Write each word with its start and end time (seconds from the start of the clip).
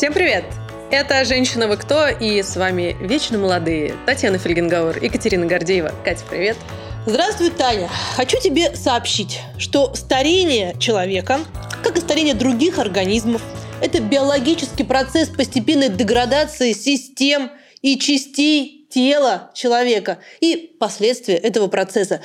Всем 0.00 0.14
привет! 0.14 0.44
Это 0.90 1.26
«Женщина 1.26 1.68
вы 1.68 1.76
кто?» 1.76 2.08
и 2.08 2.42
с 2.42 2.56
вами 2.56 2.96
вечно 3.02 3.36
молодые 3.36 3.94
Татьяна 4.06 4.38
Фельгенгауэр, 4.38 5.04
Екатерина 5.04 5.44
Гордеева. 5.44 5.92
Катя, 6.02 6.24
привет! 6.30 6.56
Здравствуй, 7.04 7.50
Таня. 7.50 7.90
Хочу 8.16 8.40
тебе 8.40 8.74
сообщить, 8.74 9.40
что 9.58 9.94
старение 9.94 10.74
человека, 10.78 11.40
как 11.84 11.98
и 11.98 12.00
старение 12.00 12.32
других 12.32 12.78
организмов, 12.78 13.42
это 13.82 14.00
биологический 14.00 14.84
процесс 14.84 15.28
постепенной 15.28 15.90
деградации 15.90 16.72
систем 16.72 17.50
и 17.82 17.98
частей 17.98 18.86
тела 18.88 19.50
человека 19.52 20.16
и 20.40 20.74
последствия 20.80 21.36
этого 21.36 21.66
процесса. 21.66 22.22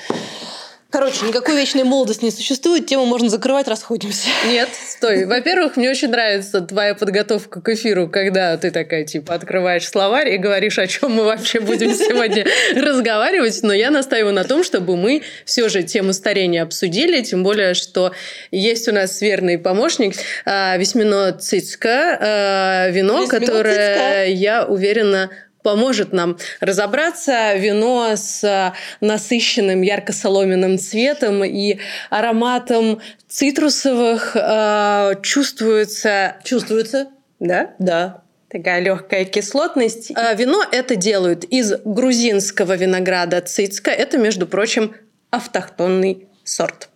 Короче, 0.96 1.26
никакой 1.26 1.58
вечной 1.58 1.84
молодости 1.84 2.24
не 2.24 2.32
существует, 2.32 2.86
тему 2.86 3.06
можно 3.06 3.28
закрывать, 3.28 3.68
расходимся. 3.68 4.30
Нет, 4.48 4.70
стой. 4.88 5.26
Во-первых, 5.26 5.76
мне 5.76 5.90
очень 5.90 6.08
нравится 6.08 6.62
твоя 6.62 6.96
подготовка 6.96 7.60
к 7.60 7.68
эфиру, 7.68 8.08
когда 8.08 8.56
ты 8.56 8.72
такая, 8.72 9.04
типа, 9.04 9.34
открываешь 9.34 9.86
словарь 9.86 10.30
и 10.30 10.38
говоришь, 10.38 10.80
о 10.80 10.88
чем 10.88 11.12
мы 11.12 11.26
вообще 11.26 11.60
будем 11.60 11.94
сегодня 11.94 12.46
разговаривать. 12.74 13.60
Но 13.62 13.74
я 13.74 13.92
настаиваю 13.92 14.34
на 14.34 14.46
том, 14.46 14.64
чтобы 14.64 14.96
мы 14.96 15.24
все 15.44 15.68
же 15.68 15.84
тему 15.84 16.14
старения 16.14 16.64
обсудили, 16.64 17.22
тем 17.24 17.44
более, 17.44 17.74
что 17.74 18.14
есть 18.52 18.88
у 18.88 18.94
нас 18.94 19.20
верный 19.20 19.58
помощник 19.58 20.16
а, 20.46 20.78
Весьмино 20.78 21.34
Цицка, 21.34 22.88
вино, 22.90 23.28
которое, 23.28 24.28
я 24.28 24.64
уверена, 24.64 25.30
поможет 25.66 26.14
нам 26.14 26.38
разобраться. 26.60 27.56
Вино 27.56 28.12
с 28.16 28.72
насыщенным 29.02 29.82
ярко-соломенным 29.82 30.78
цветом 30.78 31.44
и 31.44 31.80
ароматом 32.12 33.02
цитрусовых 33.28 34.36
э, 34.36 35.16
чувствуется... 35.24 36.36
Чувствуется? 36.44 37.08
Да? 37.40 37.72
Да. 37.80 38.22
Такая 38.48 38.80
легкая 38.80 39.26
кислотность. 39.26 40.12
Э, 40.12 40.36
вино 40.36 40.64
это 40.72 40.96
делают 40.96 41.46
из 41.46 41.74
грузинского 41.84 42.76
винограда 42.76 43.42
цицка. 43.42 43.90
Это, 43.90 44.20
между 44.20 44.46
прочим, 44.46 44.96
автохтонный 45.32 46.28
сорт. 46.44 46.90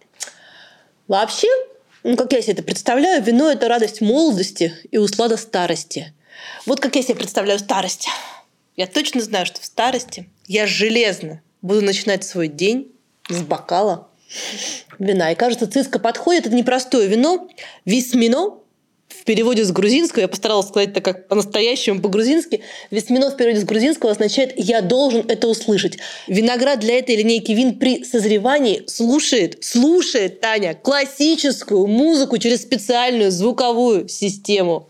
Вообще, 1.08 1.48
ну, 2.04 2.16
как 2.16 2.32
я 2.34 2.42
себе 2.44 2.54
это 2.54 2.62
представляю, 2.62 3.24
вино– 3.24 3.50
это 3.52 3.68
радость 3.68 4.00
молодости 4.00 4.76
и 4.92 5.00
услада 5.00 5.38
старости. 5.38 6.14
Вот 6.68 6.80
как 6.80 6.96
я 6.96 7.02
себе 7.02 7.16
представляю 7.16 7.58
старость. 7.58 8.08
Я 8.80 8.88
точно 8.88 9.20
знаю, 9.20 9.46
что 9.46 9.60
в 9.60 9.66
старости 9.66 10.30
я 10.48 10.66
железно 10.66 11.42
буду 11.62 11.82
начинать 11.82 12.24
свой 12.24 12.48
день 12.48 12.94
с 13.28 13.42
бокала 13.42 14.08
вина. 15.00 15.34
И 15.34 15.36
кажется, 15.36 15.70
циска 15.70 16.00
подходит. 16.00 16.46
Это 16.46 16.56
непростое 16.56 17.10
вино. 17.10 17.50
Висмино 17.84 18.60
в 19.10 19.26
переводе 19.26 19.66
с 19.66 19.74
грузинского, 19.74 20.22
я 20.22 20.28
постаралась 20.30 20.70
сказать 20.70 20.94
так 20.94 21.04
как 21.04 21.28
по-настоящему 21.28 22.00
по-грузински, 22.02 22.62
висмино 22.90 23.32
в 23.32 23.36
переводе 23.36 23.60
с 23.60 23.66
грузинского 23.66 24.12
означает 24.12 24.54
«я 24.56 24.80
должен 24.80 25.26
это 25.28 25.50
услышать». 25.50 25.98
Виноград 26.28 26.80
для 26.80 27.00
этой 27.00 27.18
линейки 27.18 27.52
вин 27.52 27.80
при 27.80 28.06
созревании 28.06 28.84
слушает, 28.88 29.62
слушает, 29.62 30.40
Таня, 30.40 30.74
классическую 30.74 31.86
музыку 31.86 32.38
через 32.38 32.62
специальную 32.62 33.30
звуковую 33.30 34.08
систему. 34.08 34.90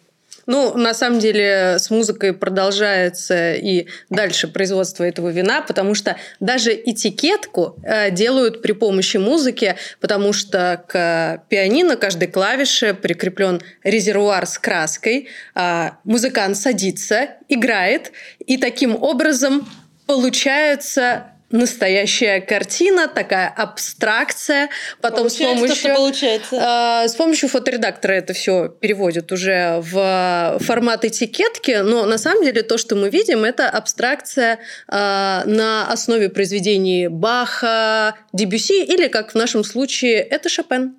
Ну, 0.52 0.75
на 0.75 0.95
самом 0.95 1.19
деле, 1.19 1.75
с 1.78 1.92
музыкой 1.92 2.33
продолжается 2.33 3.53
и 3.53 3.86
дальше 4.09 4.47
производство 4.47 5.03
этого 5.03 5.30
вина, 5.30 5.61
потому 5.61 5.94
что 5.94 6.17
даже 6.39 6.73
этикетку 6.73 7.75
э, 7.83 8.09
делают 8.09 8.64
при 8.64 8.72
помощи 8.72 9.17
музыки, 9.17 9.75
потому 10.00 10.33
что 10.33 10.83
к 10.88 11.44
пианино 11.50 11.97
каждой 11.97 12.30
клавише 12.30 12.95
прикреплен 12.95 13.61
резервуар 13.83 14.47
с 14.47 14.58
краской, 14.58 15.27
э, 15.53 15.89
музыкант 16.03 16.58
садится, 16.58 17.30
играет, 17.47 18.11
и 18.39 18.58
таким 18.58 18.95
образом 18.95 19.70
получается 20.08 21.27
настоящая 21.52 22.42
картина, 22.42 23.08
такая 23.08 23.48
абстракция. 23.49 24.70
Потом 25.02 25.27
получается, 25.27 25.55
с 25.55 25.67
помощью, 25.67 25.95
получается. 25.95 27.04
Э, 27.04 27.08
с 27.08 27.15
помощью 27.15 27.49
фоторедактора 27.49 28.14
это 28.14 28.33
все 28.33 28.70
переводят 28.70 29.32
уже 29.32 29.80
в 29.82 30.58
формат 30.59 31.05
этикетки, 31.05 31.82
но 31.82 32.05
на 32.05 32.17
самом 32.17 32.43
деле 32.43 32.64
то, 32.64 32.77
что 32.77 32.95
мы 32.95 33.09
видим, 33.09 33.43
это 33.43 33.70
абстракция 33.70 34.55
э, 34.55 34.59
на 34.89 35.88
основе 35.92 36.30
произведений 36.30 37.08
Баха, 37.08 38.15
Дебюси 38.33 38.83
или, 38.83 39.08
как 39.08 39.32
в 39.32 39.36
нашем 39.36 39.64
случае, 39.64 40.20
это 40.20 40.49
Шопен. 40.49 40.95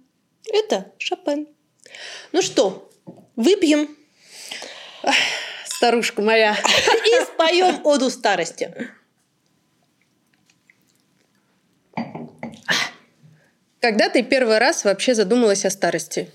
Это 0.53 0.87
Шопен. 0.99 1.47
Ну 2.33 2.43
что, 2.43 2.91
выпьем. 3.37 3.97
Старушка 5.65 6.21
моя. 6.22 6.56
И 7.06 7.25
споем 7.25 7.81
оду 7.84 8.10
старости. 8.10 8.91
Когда 13.80 14.10
ты 14.10 14.22
первый 14.22 14.58
раз 14.58 14.84
вообще 14.84 15.14
задумалась 15.14 15.64
о 15.64 15.70
старости? 15.70 16.30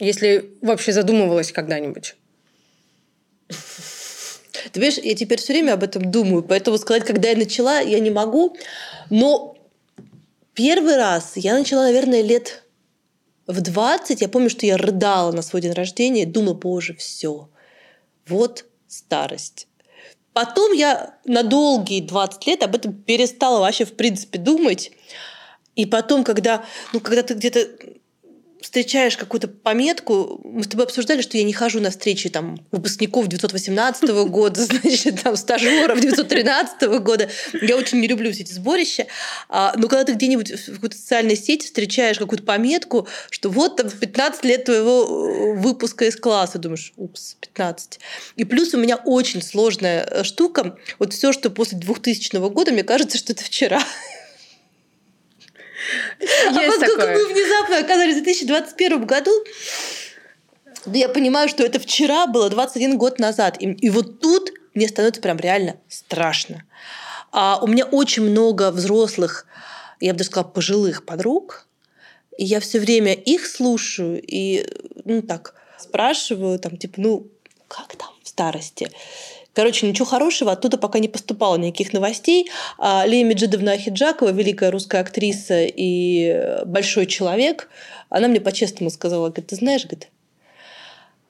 Если 0.00 0.50
вообще 0.60 0.92
задумывалась 0.92 1.52
когда-нибудь? 1.52 2.16
Ты 4.72 4.80
видишь, 4.80 4.98
я 4.98 5.14
теперь 5.14 5.38
все 5.38 5.52
время 5.52 5.74
об 5.74 5.84
этом 5.84 6.10
думаю, 6.10 6.42
поэтому 6.42 6.78
сказать, 6.78 7.04
когда 7.04 7.28
я 7.28 7.36
начала, 7.36 7.78
я 7.78 8.00
не 8.00 8.10
могу. 8.10 8.56
Но 9.08 9.56
первый 10.54 10.96
раз 10.96 11.32
я 11.36 11.56
начала, 11.56 11.84
наверное, 11.84 12.22
лет 12.22 12.64
в 13.46 13.60
20. 13.60 14.20
Я 14.20 14.28
помню, 14.28 14.50
что 14.50 14.66
я 14.66 14.76
рыдала 14.76 15.30
на 15.30 15.42
свой 15.42 15.62
день 15.62 15.72
рождения 15.72 16.22
и 16.22 16.26
думала, 16.26 16.54
боже, 16.54 16.94
все, 16.94 17.48
вот 18.26 18.64
старость. 18.88 19.68
Потом 20.32 20.72
я 20.72 21.14
на 21.24 21.44
долгие 21.44 22.00
20 22.00 22.46
лет 22.48 22.62
об 22.64 22.74
этом 22.74 22.94
перестала 22.94 23.60
вообще 23.60 23.84
в 23.84 23.94
принципе 23.94 24.38
думать. 24.40 24.90
И 25.76 25.86
потом, 25.86 26.24
когда, 26.24 26.64
ну, 26.92 27.00
когда 27.00 27.22
ты 27.22 27.34
где-то 27.34 27.68
встречаешь 28.64 29.18
какую-то 29.18 29.46
пометку, 29.46 30.40
мы 30.42 30.64
с 30.64 30.66
тобой 30.66 30.86
обсуждали, 30.86 31.20
что 31.20 31.36
я 31.36 31.44
не 31.44 31.52
хожу 31.52 31.80
на 31.80 31.90
встречи 31.90 32.30
там, 32.30 32.58
выпускников 32.72 33.28
918 33.28 34.10
года, 34.30 34.64
значит, 34.64 35.22
там, 35.22 35.36
стажеров 35.36 36.00
913 36.00 36.88
года. 37.00 37.28
Я 37.60 37.76
очень 37.76 38.00
не 38.00 38.08
люблю 38.08 38.32
все 38.32 38.42
эти 38.42 38.52
сборища. 38.52 39.06
А, 39.50 39.74
но 39.76 39.86
когда 39.86 40.04
ты 40.04 40.14
где-нибудь 40.14 40.50
в 40.50 40.74
какой-то 40.76 40.96
социальной 40.96 41.36
сети 41.36 41.66
встречаешь 41.66 42.18
какую-то 42.18 42.44
пометку, 42.44 43.06
что 43.28 43.50
вот 43.50 43.76
там 43.76 43.90
15 43.90 44.44
лет 44.46 44.64
твоего 44.64 45.02
э, 45.04 45.60
выпуска 45.60 46.06
из 46.06 46.16
класса, 46.16 46.58
думаешь, 46.58 46.94
упс, 46.96 47.36
15. 47.40 48.00
И 48.36 48.44
плюс 48.44 48.72
у 48.72 48.78
меня 48.78 48.96
очень 48.96 49.42
сложная 49.42 50.04
э, 50.04 50.24
штука. 50.24 50.78
Вот 50.98 51.12
все, 51.12 51.32
что 51.32 51.50
после 51.50 51.76
2000 51.76 52.36
года, 52.48 52.72
мне 52.72 52.82
кажется, 52.82 53.18
что 53.18 53.34
это 53.34 53.44
вчера. 53.44 53.82
А 56.48 56.54
поскольку 56.54 57.00
такое. 57.00 57.14
мы 57.14 57.26
внезапно 57.26 57.78
оказались 57.78 58.16
в 58.16 58.22
2021 58.22 59.04
году, 59.06 59.32
я 60.86 61.08
понимаю, 61.08 61.48
что 61.48 61.64
это 61.64 61.78
вчера 61.78 62.26
было 62.26 62.50
21 62.50 62.98
год 62.98 63.18
назад. 63.18 63.56
И, 63.60 63.66
и 63.66 63.90
вот 63.90 64.20
тут 64.20 64.52
мне 64.74 64.88
становится 64.88 65.20
прям 65.20 65.38
реально 65.38 65.76
страшно. 65.88 66.64
А 67.32 67.58
у 67.62 67.66
меня 67.66 67.84
очень 67.84 68.22
много 68.22 68.70
взрослых, 68.70 69.46
я 70.00 70.12
бы 70.12 70.18
даже 70.18 70.30
сказала, 70.30 70.50
пожилых 70.50 71.04
подруг. 71.04 71.66
И 72.36 72.44
я 72.44 72.60
все 72.60 72.80
время 72.80 73.12
их 73.12 73.46
слушаю 73.46 74.20
и, 74.20 74.66
ну 75.04 75.22
так, 75.22 75.54
спрашиваю, 75.78 76.58
там, 76.58 76.76
типа, 76.76 76.94
ну, 77.00 77.28
как 77.68 77.94
там 77.96 78.08
в 78.22 78.28
старости? 78.28 78.90
Короче, 79.54 79.86
ничего 79.86 80.04
хорошего 80.04 80.52
оттуда 80.52 80.76
пока 80.78 80.98
не 80.98 81.08
поступало, 81.08 81.56
никаких 81.56 81.92
новостей. 81.92 82.50
А 82.76 83.06
Лея 83.06 83.24
Меджидовна 83.24 83.72
Ахиджакова, 83.72 84.30
великая 84.30 84.70
русская 84.70 85.00
актриса 85.00 85.64
и 85.64 86.62
большой 86.66 87.06
человек, 87.06 87.68
она 88.08 88.26
мне 88.28 88.40
по-честному 88.40 88.90
сказала, 88.90 89.28
говорит, 89.28 89.46
ты 89.46 89.56
знаешь, 89.56 89.84
говорит, 89.84 90.08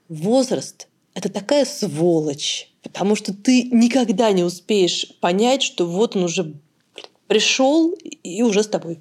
возраст– 0.08 0.88
это 1.14 1.30
такая 1.30 1.66
сволочь, 1.66 2.70
потому 2.82 3.14
что 3.14 3.34
ты 3.34 3.64
никогда 3.64 4.32
не 4.32 4.42
успеешь 4.42 5.12
понять, 5.20 5.62
что 5.62 5.86
вот 5.86 6.16
он 6.16 6.24
уже 6.24 6.54
пришел 7.26 7.92
и 7.92 8.42
уже 8.42 8.62
с 8.62 8.68
тобой. 8.68 9.00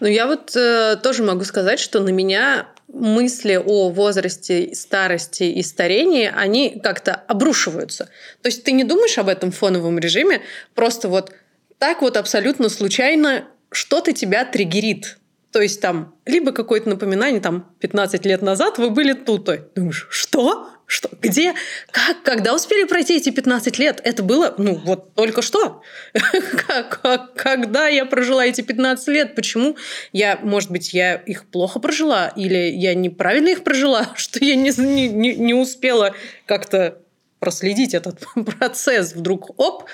Ну, 0.00 0.06
я 0.06 0.26
вот 0.26 0.54
э, 0.56 0.96
тоже 1.02 1.22
могу 1.22 1.44
сказать, 1.44 1.80
что 1.80 2.00
на 2.00 2.10
меня 2.10 2.68
мысли 2.88 3.54
о 3.54 3.88
возрасте, 3.88 4.74
старости 4.74 5.44
и 5.44 5.62
старении, 5.62 6.30
они 6.34 6.80
как-то 6.82 7.14
обрушиваются. 7.14 8.08
То 8.42 8.48
есть 8.48 8.64
ты 8.64 8.72
не 8.72 8.84
думаешь 8.84 9.16
об 9.18 9.28
этом 9.28 9.50
фоновом 9.50 9.98
режиме, 9.98 10.42
просто 10.74 11.08
вот 11.08 11.32
так 11.78 12.02
вот 12.02 12.16
абсолютно 12.16 12.68
случайно 12.68 13.44
что-то 13.70 14.12
тебя 14.12 14.44
триггерит. 14.44 15.18
То 15.52 15.60
есть 15.60 15.80
там 15.80 16.14
либо 16.24 16.52
какое-то 16.52 16.88
напоминание, 16.88 17.40
там 17.40 17.74
15 17.80 18.24
лет 18.24 18.42
назад 18.42 18.78
вы 18.78 18.90
были 18.90 19.12
тут. 19.12 19.48
Думаешь, 19.74 20.06
что? 20.10 20.71
Что? 20.92 21.08
Где? 21.22 21.54
Как? 21.90 22.22
Когда 22.22 22.54
успели 22.54 22.84
пройти 22.84 23.16
эти 23.16 23.30
15 23.30 23.78
лет? 23.78 24.02
Это 24.04 24.22
было, 24.22 24.54
ну, 24.58 24.74
вот 24.74 25.14
только 25.14 25.40
что. 25.40 25.80
Когда 27.34 27.88
я 27.88 28.04
прожила 28.04 28.44
эти 28.44 28.60
15 28.60 29.08
лет? 29.08 29.34
Почему 29.34 29.78
я, 30.12 30.38
может 30.42 30.70
быть, 30.70 30.92
я 30.92 31.14
их 31.14 31.46
плохо 31.46 31.80
прожила? 31.80 32.28
Или 32.36 32.70
я 32.74 32.94
неправильно 32.94 33.48
их 33.48 33.64
прожила? 33.64 34.12
Что 34.16 34.44
я 34.44 34.54
не, 34.54 34.70
не, 34.78 35.34
не 35.34 35.54
успела 35.54 36.14
как-то 36.44 36.98
проследить 37.38 37.94
этот 37.94 38.26
процесс? 38.58 39.14
Вдруг, 39.14 39.58
оп, 39.58 39.84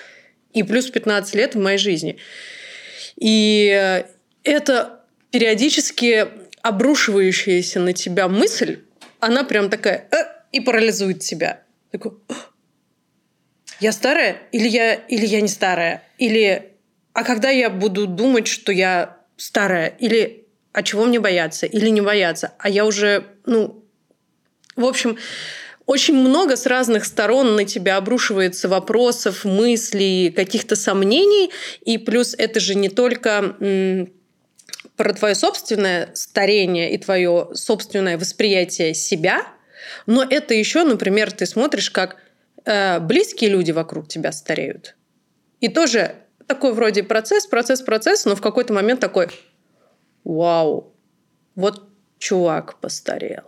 и 0.52 0.64
плюс 0.64 0.90
15 0.90 1.32
лет 1.36 1.54
в 1.54 1.60
моей 1.60 1.78
жизни. 1.78 2.18
И 3.14 4.02
это 4.42 5.04
периодически 5.30 6.26
обрушивающаяся 6.62 7.78
на 7.78 7.92
тебя 7.92 8.26
мысль, 8.26 8.80
она 9.20 9.44
прям 9.44 9.70
такая... 9.70 10.08
Э, 10.10 10.37
и 10.52 10.60
парализует 10.60 11.20
тебя. 11.20 11.62
Такой, 11.90 12.12
я 13.80 13.92
старая 13.92 14.38
или 14.52 14.68
я, 14.68 14.94
или 14.94 15.26
я 15.26 15.40
не 15.40 15.48
старая? 15.48 16.02
Или 16.18 16.72
а 17.12 17.24
когда 17.24 17.50
я 17.50 17.70
буду 17.70 18.06
думать, 18.06 18.46
что 18.46 18.72
я 18.72 19.18
старая? 19.36 19.88
Или 19.98 20.46
а 20.72 20.82
чего 20.82 21.04
мне 21.04 21.20
бояться? 21.20 21.66
Или 21.66 21.88
не 21.88 22.00
бояться? 22.00 22.52
А 22.58 22.68
я 22.68 22.84
уже, 22.84 23.24
ну, 23.46 23.84
в 24.76 24.84
общем, 24.84 25.16
очень 25.86 26.14
много 26.14 26.56
с 26.56 26.66
разных 26.66 27.04
сторон 27.04 27.56
на 27.56 27.64
тебя 27.64 27.96
обрушивается 27.96 28.68
вопросов, 28.68 29.44
мыслей, 29.44 30.30
каких-то 30.30 30.76
сомнений. 30.76 31.50
И 31.84 31.98
плюс 31.98 32.34
это 32.36 32.60
же 32.60 32.74
не 32.74 32.88
только 32.88 33.56
про 34.96 35.12
твое 35.14 35.34
собственное 35.34 36.10
старение 36.14 36.92
и 36.92 36.98
твое 36.98 37.48
собственное 37.54 38.18
восприятие 38.18 38.94
себя– 38.94 39.46
но 40.06 40.24
это 40.28 40.54
еще, 40.54 40.84
например, 40.84 41.32
ты 41.32 41.46
смотришь, 41.46 41.90
как 41.90 42.16
э, 42.64 43.00
близкие 43.00 43.50
люди 43.50 43.70
вокруг 43.72 44.08
тебя 44.08 44.32
стареют. 44.32 44.96
И 45.60 45.68
тоже 45.68 46.16
такой 46.46 46.72
вроде 46.72 47.02
процесс, 47.02 47.46
процесс, 47.46 47.82
процесс, 47.82 48.24
но 48.24 48.36
в 48.36 48.40
какой-то 48.40 48.72
момент 48.72 49.00
такой, 49.00 49.28
вау, 50.24 50.94
вот 51.54 51.88
чувак 52.18 52.78
постарел. 52.80 53.44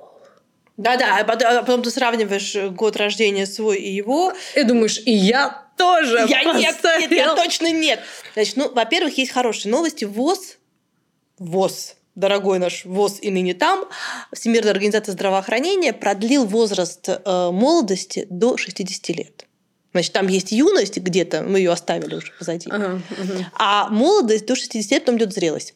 Да-да, 0.77 1.19
а 1.19 1.25
потом, 1.25 1.49
а 1.49 1.61
потом 1.61 1.83
ты 1.83 1.91
сравниваешь 1.91 2.57
год 2.73 2.97
рождения 2.97 3.47
свой 3.47 3.79
и 3.79 3.91
его. 3.91 4.33
И 4.55 4.63
думаешь, 4.63 4.99
и 5.05 5.13
я 5.13 5.67
тоже 5.77 6.25
я 6.27 6.43
постарел. 6.43 6.55
Нет, 6.55 7.11
нет, 7.11 7.13
я 7.13 7.35
точно 7.35 7.71
нет. 7.71 8.01
Значит, 8.33 8.57
ну, 8.57 8.73
во-первых, 8.73 9.19
есть 9.19 9.31
хорошие 9.31 9.71
новости. 9.71 10.07
ВОЗ, 10.07 10.57
ВОЗ, 11.39 11.97
дорогой 12.21 12.59
наш 12.59 12.85
ВОЗ 12.85 13.19
и 13.21 13.31
ныне 13.31 13.55
там, 13.55 13.87
Всемирная 14.33 14.73
организация 14.73 15.13
здравоохранения 15.13 15.93
продлил 15.93 16.45
возраст 16.47 17.09
э, 17.09 17.51
молодости 17.51 18.27
до 18.31 18.57
60 18.57 19.09
лет. 19.17 19.47
Значит, 19.93 20.13
там 20.13 20.29
есть 20.29 20.53
юность 20.53 20.99
где-то, 20.99 21.43
мы 21.43 21.59
ее 21.59 21.73
оставили 21.73 22.15
уже 22.15 22.33
позади. 22.39 22.71
Ага, 22.71 23.03
угу. 23.11 23.45
А 23.55 23.89
молодость 23.89 24.47
до 24.47 24.55
60 24.55 24.93
лет, 24.93 25.03
потом 25.03 25.19
идет 25.19 25.33
зрелость. 25.33 25.75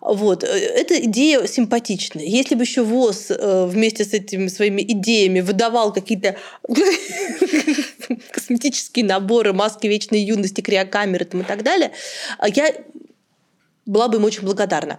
Угу. 0.00 0.14
Вот. 0.14 0.44
Э, 0.44 0.46
эта 0.46 1.00
идея 1.06 1.44
симпатичная. 1.46 2.24
Если 2.24 2.54
бы 2.54 2.62
еще 2.62 2.82
ВОЗ 2.82 3.30
э, 3.30 3.66
вместе 3.66 4.04
с 4.04 4.12
этими 4.12 4.46
своими 4.46 4.82
идеями 4.82 5.40
выдавал 5.40 5.92
какие-то 5.92 6.36
косметические 8.30 9.04
наборы, 9.04 9.52
маски 9.52 9.88
вечной 9.88 10.20
юности, 10.20 10.60
криокамеры 10.60 11.24
там, 11.24 11.40
и 11.40 11.44
так 11.44 11.64
далее, 11.64 11.90
я 12.54 12.72
была 13.88 14.08
бы 14.08 14.18
им 14.18 14.24
очень 14.24 14.44
благодарна. 14.44 14.98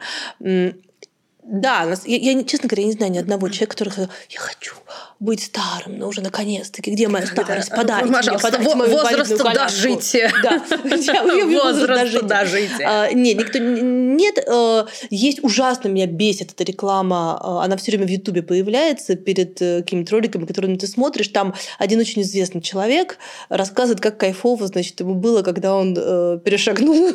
Да, 1.51 1.97
я, 2.05 2.17
я, 2.17 2.43
честно 2.43 2.69
говоря, 2.69 2.83
я 2.83 2.87
не 2.89 2.93
знаю 2.93 3.11
ни 3.11 3.17
одного 3.17 3.49
человека, 3.49 3.71
который 3.71 3.89
сказал, 3.89 4.11
я 4.29 4.39
хочу 4.39 4.75
быть 5.19 5.43
старым, 5.43 5.97
но 5.97 6.07
уже 6.07 6.21
наконец-таки, 6.21 6.91
где 6.91 7.07
моя 7.07 7.25
старость? 7.25 7.71
Подарите 7.71 8.05
мне, 8.05 8.39
подарите 8.39 8.75
мою 8.75 8.91
возраст 8.91 9.35
дожития. 9.35 10.31
Да, 10.43 10.63
возраст 11.63 12.21
дожития. 12.21 12.87
А, 12.87 13.11
нет, 13.11 13.37
никто 13.39 13.57
нет. 13.57 14.37
Э, 14.45 14.85
есть 15.09 15.43
ужасно 15.43 15.87
меня 15.87 16.05
бесит 16.05 16.51
эта 16.51 16.63
реклама. 16.63 17.41
Э, 17.43 17.65
она 17.65 17.77
все 17.77 17.91
время 17.93 18.05
в 18.05 18.11
Ютубе 18.11 18.43
появляется 18.43 19.15
перед 19.15 19.59
э, 19.59 19.81
какими-то 19.81 20.11
роликами, 20.11 20.45
которые 20.45 20.77
ты 20.77 20.85
смотришь. 20.85 21.29
Там 21.29 21.55
один 21.79 21.99
очень 21.99 22.21
известный 22.21 22.61
человек 22.61 23.17
рассказывает, 23.49 24.01
как 24.01 24.17
кайфово, 24.17 24.67
значит, 24.67 24.99
ему 24.99 25.15
было, 25.15 25.41
когда 25.41 25.75
он 25.75 25.95
перешагнул 25.95 27.13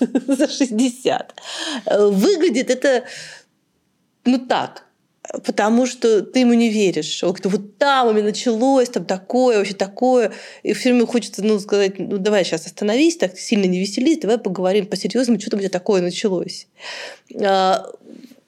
за 0.00 0.48
60. 0.48 1.34
Выглядит 2.10 2.70
это 2.70 3.04
ну 4.24 4.38
так, 4.38 4.84
потому 5.44 5.86
что 5.86 6.22
ты 6.22 6.40
ему 6.40 6.54
не 6.54 6.68
веришь. 6.68 7.22
Он 7.22 7.30
говорит, 7.30 7.46
вот 7.46 7.78
там 7.78 8.08
у 8.08 8.12
меня 8.12 8.24
началось, 8.24 8.88
там 8.88 9.04
такое, 9.04 9.58
вообще 9.58 9.74
такое. 9.74 10.32
И 10.62 10.72
все 10.72 10.90
время 10.90 11.06
хочется 11.06 11.44
ну, 11.44 11.58
сказать, 11.58 11.98
ну 11.98 12.18
давай 12.18 12.44
сейчас 12.44 12.66
остановись, 12.66 13.16
так 13.16 13.38
сильно 13.38 13.64
не 13.64 13.80
веселись, 13.80 14.18
давай 14.18 14.38
поговорим 14.38 14.86
по-серьезному, 14.86 15.40
что 15.40 15.50
там 15.50 15.58
у 15.58 15.62
тебя 15.62 15.70
такое 15.70 16.02
началось. 16.02 16.66
А, 17.42 17.90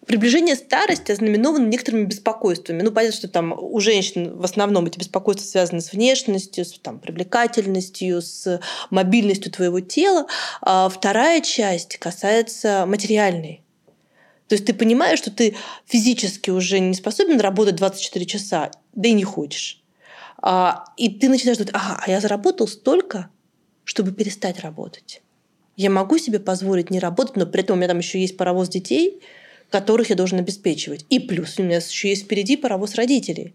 приближение 0.07 0.55
старости 0.55 1.13
ознаменовано 1.13 1.67
некоторыми 1.67 2.05
беспокойствами. 2.05 2.83
Ну, 2.83 2.93
понятно, 2.93 3.17
что 3.17 3.29
там 3.29 3.55
у 3.59 3.81
женщин 3.81 4.37
в 4.37 4.45
основном 4.45 4.87
эти 4.87 4.99
беспокойства 4.99 5.45
связаны 5.45 5.81
с 5.81 5.93
внешностью, 5.93 6.65
с 6.65 6.79
там, 6.79 6.99
привлекательностью, 6.99 8.23
с 8.23 8.61
мобильностью 8.91 9.51
твоего 9.51 9.81
тела. 9.81 10.27
А 10.63 10.89
вторая 10.89 11.41
часть 11.41 11.97
касается 11.99 12.85
материальной. 12.87 13.63
То 14.49 14.55
есть 14.55 14.67
ты 14.67 14.75
понимаешь, 14.75 15.19
что 15.19 15.31
ты 15.31 15.57
физически 15.87 16.51
уже 16.51 16.79
не 16.79 16.95
способен 16.95 17.41
работать 17.41 17.77
24 17.77 18.27
часа, 18.27 18.71
да 18.95 19.09
и 19.09 19.13
не 19.13 19.25
хочешь. 19.25 19.83
А, 20.39 20.85
и 20.97 21.09
ты 21.09 21.29
начинаешь 21.29 21.59
думать, 21.59 21.75
ага, 21.75 22.01
а 22.05 22.11
я 22.11 22.21
заработал 22.21 22.69
столько, 22.69 23.31
чтобы 23.85 24.13
перестать 24.13 24.61
работать. 24.61 25.23
Я 25.77 25.91
могу 25.91 26.19
себе 26.19 26.39
позволить 26.39 26.91
не 26.91 27.01
работать, 27.01 27.37
но 27.37 27.47
при 27.47 27.63
этом 27.63 27.75
у 27.75 27.79
меня 27.79 27.89
там 27.89 27.99
еще 27.99 28.21
есть 28.21 28.37
паровоз 28.37 28.69
детей, 28.69 29.21
которых 29.71 30.11
я 30.11 30.17
должен 30.17 30.39
обеспечивать. 30.39 31.05
И 31.11 31.19
плюс 31.19 31.59
у 31.59 31.63
меня 31.63 31.79
еще 31.79 32.09
есть 32.09 32.25
впереди 32.25 32.57
паровоз 32.57 32.95
родителей. 32.95 33.55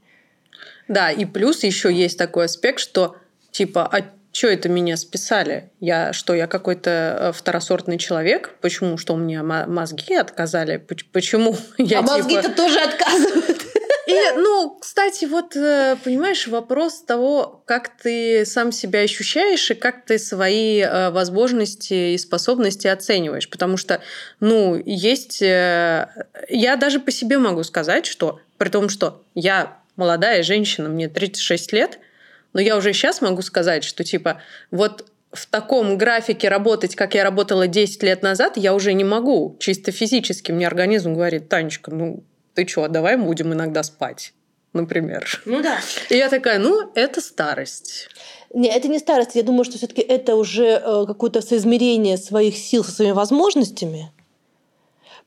Да, 0.87 1.09
и 1.11 1.25
плюс 1.25 1.63
еще 1.63 1.93
есть 1.93 2.17
такой 2.17 2.45
аспект, 2.45 2.79
что 2.79 3.15
типа, 3.51 3.87
а 3.87 4.11
что 4.33 4.47
это 4.47 4.69
меня 4.69 4.95
списали? 4.95 5.71
Я 5.79 6.13
что, 6.13 6.33
я 6.33 6.47
какой-то 6.47 7.17
э, 7.19 7.31
второсортный 7.33 7.97
человек? 7.97 8.55
Почему? 8.61 8.97
Что 8.97 9.13
у 9.15 9.17
меня 9.17 9.43
мозги 9.43 10.15
отказали? 10.15 10.77
Почему 11.11 11.57
я 11.77 11.99
А 11.99 12.01
типа... 12.01 12.17
мозги-то 12.17 12.51
тоже 12.51 12.79
отказывают. 12.79 13.61
И, 14.07 14.19
ну, 14.37 14.77
кстати, 14.79 15.25
вот, 15.25 15.55
э, 15.55 15.97
понимаешь, 16.03 16.47
вопрос 16.47 17.01
того, 17.01 17.61
как 17.65 17.89
ты 17.97 18.45
сам 18.45 18.71
себя 18.71 19.01
ощущаешь 19.01 19.69
и 19.69 19.73
как 19.73 20.05
ты 20.05 20.17
свои 20.17 20.79
э, 20.79 21.09
возможности 21.11 22.13
и 22.13 22.17
способности 22.17 22.87
оцениваешь. 22.87 23.49
Потому 23.49 23.75
что, 23.75 24.01
ну, 24.39 24.81
есть... 24.85 25.41
Я 25.41 26.75
даже 26.79 26.99
по 26.99 27.11
себе 27.11 27.37
могу 27.37 27.63
сказать, 27.63 28.05
что 28.05 28.39
при 28.57 28.69
том, 28.69 28.87
что 28.89 29.23
я 29.35 29.77
молодая 29.97 30.43
женщина, 30.43 30.87
мне 30.87 31.09
36 31.09 31.73
лет– 31.73 31.99
но 32.53 32.61
я 32.61 32.77
уже 32.77 32.93
сейчас 32.93 33.21
могу 33.21 33.41
сказать, 33.41 33.83
что 33.83 34.03
типа 34.03 34.41
вот 34.71 35.05
в 35.31 35.45
таком 35.45 35.97
графике 35.97 36.49
работать, 36.49 36.95
как 36.95 37.15
я 37.15 37.23
работала 37.23 37.67
10 37.67 38.03
лет 38.03 38.21
назад, 38.21 38.57
я 38.57 38.73
уже 38.73 38.93
не 38.93 39.03
могу. 39.03 39.55
Чисто 39.59 39.91
физически 39.91 40.51
мне 40.51 40.67
организм 40.67 41.13
говорит, 41.13 41.47
Танечка, 41.47 41.91
ну 41.91 42.23
ты 42.53 42.67
что, 42.67 42.87
давай 42.87 43.15
будем 43.17 43.53
иногда 43.53 43.83
спать, 43.83 44.33
например. 44.73 45.41
Ну 45.45 45.61
да. 45.61 45.79
И 46.09 46.17
я 46.17 46.29
такая, 46.29 46.59
ну 46.59 46.91
это 46.95 47.21
старость. 47.21 48.09
Не, 48.53 48.69
это 48.69 48.89
не 48.89 48.99
старость. 48.99 49.35
Я 49.35 49.43
думаю, 49.43 49.63
что 49.63 49.77
все-таки 49.77 50.01
это 50.01 50.35
уже 50.35 50.81
э, 50.83 51.05
какое-то 51.07 51.41
соизмерение 51.41 52.17
своих 52.17 52.57
сил 52.57 52.83
со 52.83 52.91
своими 52.91 53.13
возможностями. 53.13 54.11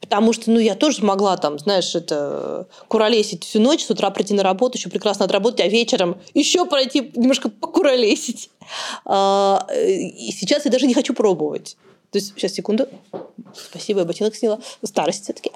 Потому 0.00 0.32
что, 0.32 0.50
ну, 0.50 0.58
я 0.58 0.74
тоже 0.74 1.04
могла 1.04 1.36
там, 1.36 1.58
знаешь, 1.58 1.94
это 1.94 2.68
куролесить 2.88 3.44
всю 3.44 3.60
ночь, 3.60 3.84
с 3.84 3.90
утра 3.90 4.10
прийти 4.10 4.34
на 4.34 4.42
работу, 4.42 4.76
еще 4.76 4.90
прекрасно 4.90 5.24
отработать, 5.24 5.60
а 5.60 5.68
вечером 5.68 6.20
еще 6.34 6.66
пройти 6.66 7.12
немножко 7.14 7.48
покуролесить. 7.48 8.50
А, 9.04 9.66
и 9.74 10.30
сейчас 10.32 10.64
я 10.64 10.70
даже 10.70 10.86
не 10.86 10.94
хочу 10.94 11.14
пробовать. 11.14 11.76
То 12.10 12.18
есть, 12.18 12.34
сейчас, 12.36 12.52
секунду. 12.52 12.86
Спасибо, 13.54 14.00
я 14.00 14.04
ботинок 14.04 14.34
сняла. 14.34 14.58
Старость 14.84 15.24
все 15.24 15.32
таки 15.32 15.50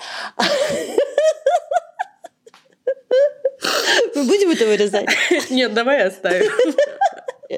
Мы 4.14 4.24
будем 4.24 4.50
это 4.50 4.66
вырезать? 4.66 5.08
Нет, 5.50 5.74
давай 5.74 6.02
оставим. 6.06 6.50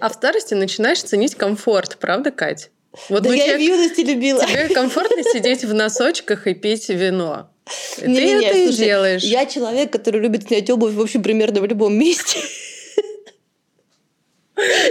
А 0.00 0.08
в 0.08 0.12
старости 0.12 0.54
начинаешь 0.54 1.02
ценить 1.02 1.34
комфорт, 1.34 1.96
правда, 1.98 2.30
Кать? 2.30 2.70
Вот 3.08 3.22
да 3.22 3.34
я 3.34 3.54
и 3.54 3.56
в 3.56 3.60
юности 3.60 4.00
любила. 4.00 4.44
Тебе 4.44 4.68
комфортно 4.68 5.22
сидеть 5.22 5.64
в 5.64 5.72
носочках 5.72 6.46
и 6.46 6.54
пить 6.54 6.88
вино. 6.88 7.50
Не, 7.98 8.16
Ты 8.16 8.24
не, 8.24 8.44
это 8.44 8.56
слушай, 8.56 8.70
и 8.70 8.84
делаешь. 8.84 9.22
Я 9.22 9.46
человек, 9.46 9.92
который 9.92 10.20
любит 10.20 10.48
снять 10.48 10.68
обувь, 10.70 10.94
в 10.94 11.00
общем, 11.00 11.22
примерно 11.22 11.60
в 11.60 11.66
любом 11.66 11.94
месте. 11.94 12.38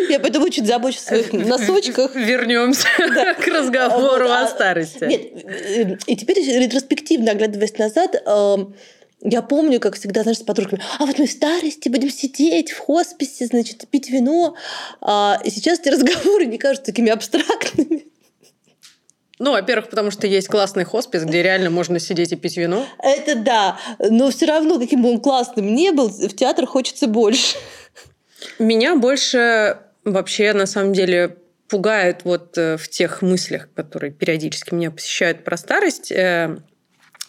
Я 0.09 0.19
поэтому 0.19 0.45
очень 0.45 0.65
забочусь 0.65 1.01
о 1.01 1.07
своих 1.07 1.33
носочках. 1.33 2.15
Вернемся 2.15 2.87
да. 2.97 3.33
к 3.35 3.45
разговору 3.47 4.27
вот, 4.27 4.31
о 4.31 4.43
а, 4.43 4.47
старости. 4.47 5.03
Нет, 5.03 5.99
и 6.07 6.15
теперь 6.15 6.39
ретроспективно, 6.39 7.31
оглядываясь 7.31 7.77
назад, 7.77 8.15
Я 9.21 9.41
помню, 9.41 9.79
как 9.79 9.95
всегда, 9.95 10.23
знаешь, 10.23 10.39
с 10.39 10.43
подругами, 10.43 10.81
а 10.97 11.05
вот 11.05 11.19
мы 11.19 11.27
в 11.27 11.31
старости 11.31 11.89
будем 11.89 12.09
сидеть 12.09 12.71
в 12.71 12.79
хосписе, 12.79 13.47
значит, 13.47 13.85
пить 13.89 14.09
вино. 14.09 14.55
А, 15.01 15.39
и 15.43 15.49
сейчас 15.49 15.79
эти 15.79 15.89
разговоры 15.93 16.45
не 16.45 16.57
кажутся 16.57 16.85
такими 16.91 17.11
абстрактными. 17.11 18.05
Ну, 19.39 19.51
во-первых, 19.51 19.89
потому 19.89 20.11
что 20.11 20.27
есть 20.27 20.49
классный 20.49 20.83
хоспис, 20.83 21.23
где 21.23 21.41
реально 21.41 21.69
можно 21.69 21.97
сидеть 21.99 22.33
и 22.33 22.35
пить 22.35 22.57
вино. 22.57 22.85
Это 22.99 23.35
да, 23.35 23.79
но 23.97 24.31
все 24.31 24.45
равно, 24.45 24.77
каким 24.77 25.01
бы 25.01 25.09
он 25.09 25.19
классным 25.21 25.73
не 25.73 25.91
был, 25.91 26.09
в 26.09 26.35
театр 26.35 26.65
хочется 26.65 27.07
больше. 27.07 27.57
Меня 28.57 28.95
больше 28.97 29.79
вообще, 30.03 30.51
на 30.51 30.65
самом 30.65 30.91
деле, 30.91 31.37
пугает 31.69 32.21
вот 32.25 32.57
э, 32.57 32.77
в 32.77 32.89
тех 32.89 33.21
мыслях, 33.21 33.69
которые 33.73 34.11
периодически 34.11 34.73
меня 34.73 34.91
посещают 34.91 35.43
про 35.45 35.55
старость, 35.55 36.11
э, 36.11 36.57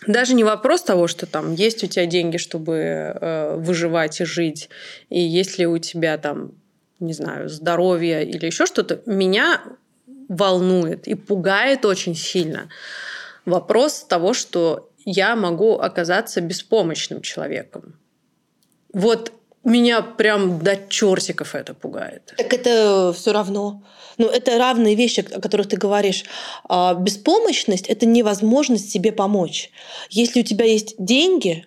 даже 0.07 0.35
не 0.35 0.45
вопрос 0.45 0.83
того, 0.83 1.07
что 1.07 1.26
там 1.26 1.54
есть 1.54 1.85
у 1.85 1.87
тебя 1.87 2.07
деньги, 2.07 2.37
чтобы 2.37 2.75
э, 2.75 3.57
выживать 3.57 4.21
и 4.21 4.25
жить, 4.25 4.71
и 5.09 5.21
есть 5.21 5.59
ли 5.59 5.66
у 5.66 5.78
тебя 5.78 6.16
там, 6.19 6.52
не 7.00 7.12
знаю, 7.12 7.49
здоровье 7.49 8.25
или 8.25 8.47
еще 8.47 8.66
что-то. 8.66 9.02
Меня 9.07 9.61
волнует 10.28 11.07
и 11.09 11.14
пугает 11.14 11.85
очень 11.85 12.14
сильно 12.14 12.69
вопрос 13.45 14.04
того, 14.09 14.33
что 14.33 14.88
я 15.04 15.35
могу 15.37 15.78
оказаться 15.78 16.40
беспомощным 16.40 17.21
человеком. 17.21 17.95
Вот 18.92 19.33
меня 19.64 20.02
прям 20.02 20.62
до 20.62 20.76
чертиков 20.88 21.55
это 21.55 21.75
пугает. 21.75 22.35
Так 22.37 22.52
это 22.52 23.12
все 23.17 23.33
равно. 23.33 23.83
Ну, 24.17 24.26
это 24.26 24.59
равные 24.59 24.95
вещи, 24.95 25.21
о 25.21 25.40
которых 25.40 25.69
ты 25.69 25.76
говоришь. 25.76 26.25
А 26.69 26.95
беспомощность– 26.95 27.87
это 27.88 28.07
невозможность 28.07 28.90
себе 28.90 29.12
помочь. 29.12 29.71
Если 30.11 30.40
у 30.40 30.45
тебя 30.45 30.64
есть 30.64 30.95
деньги, 30.99 31.67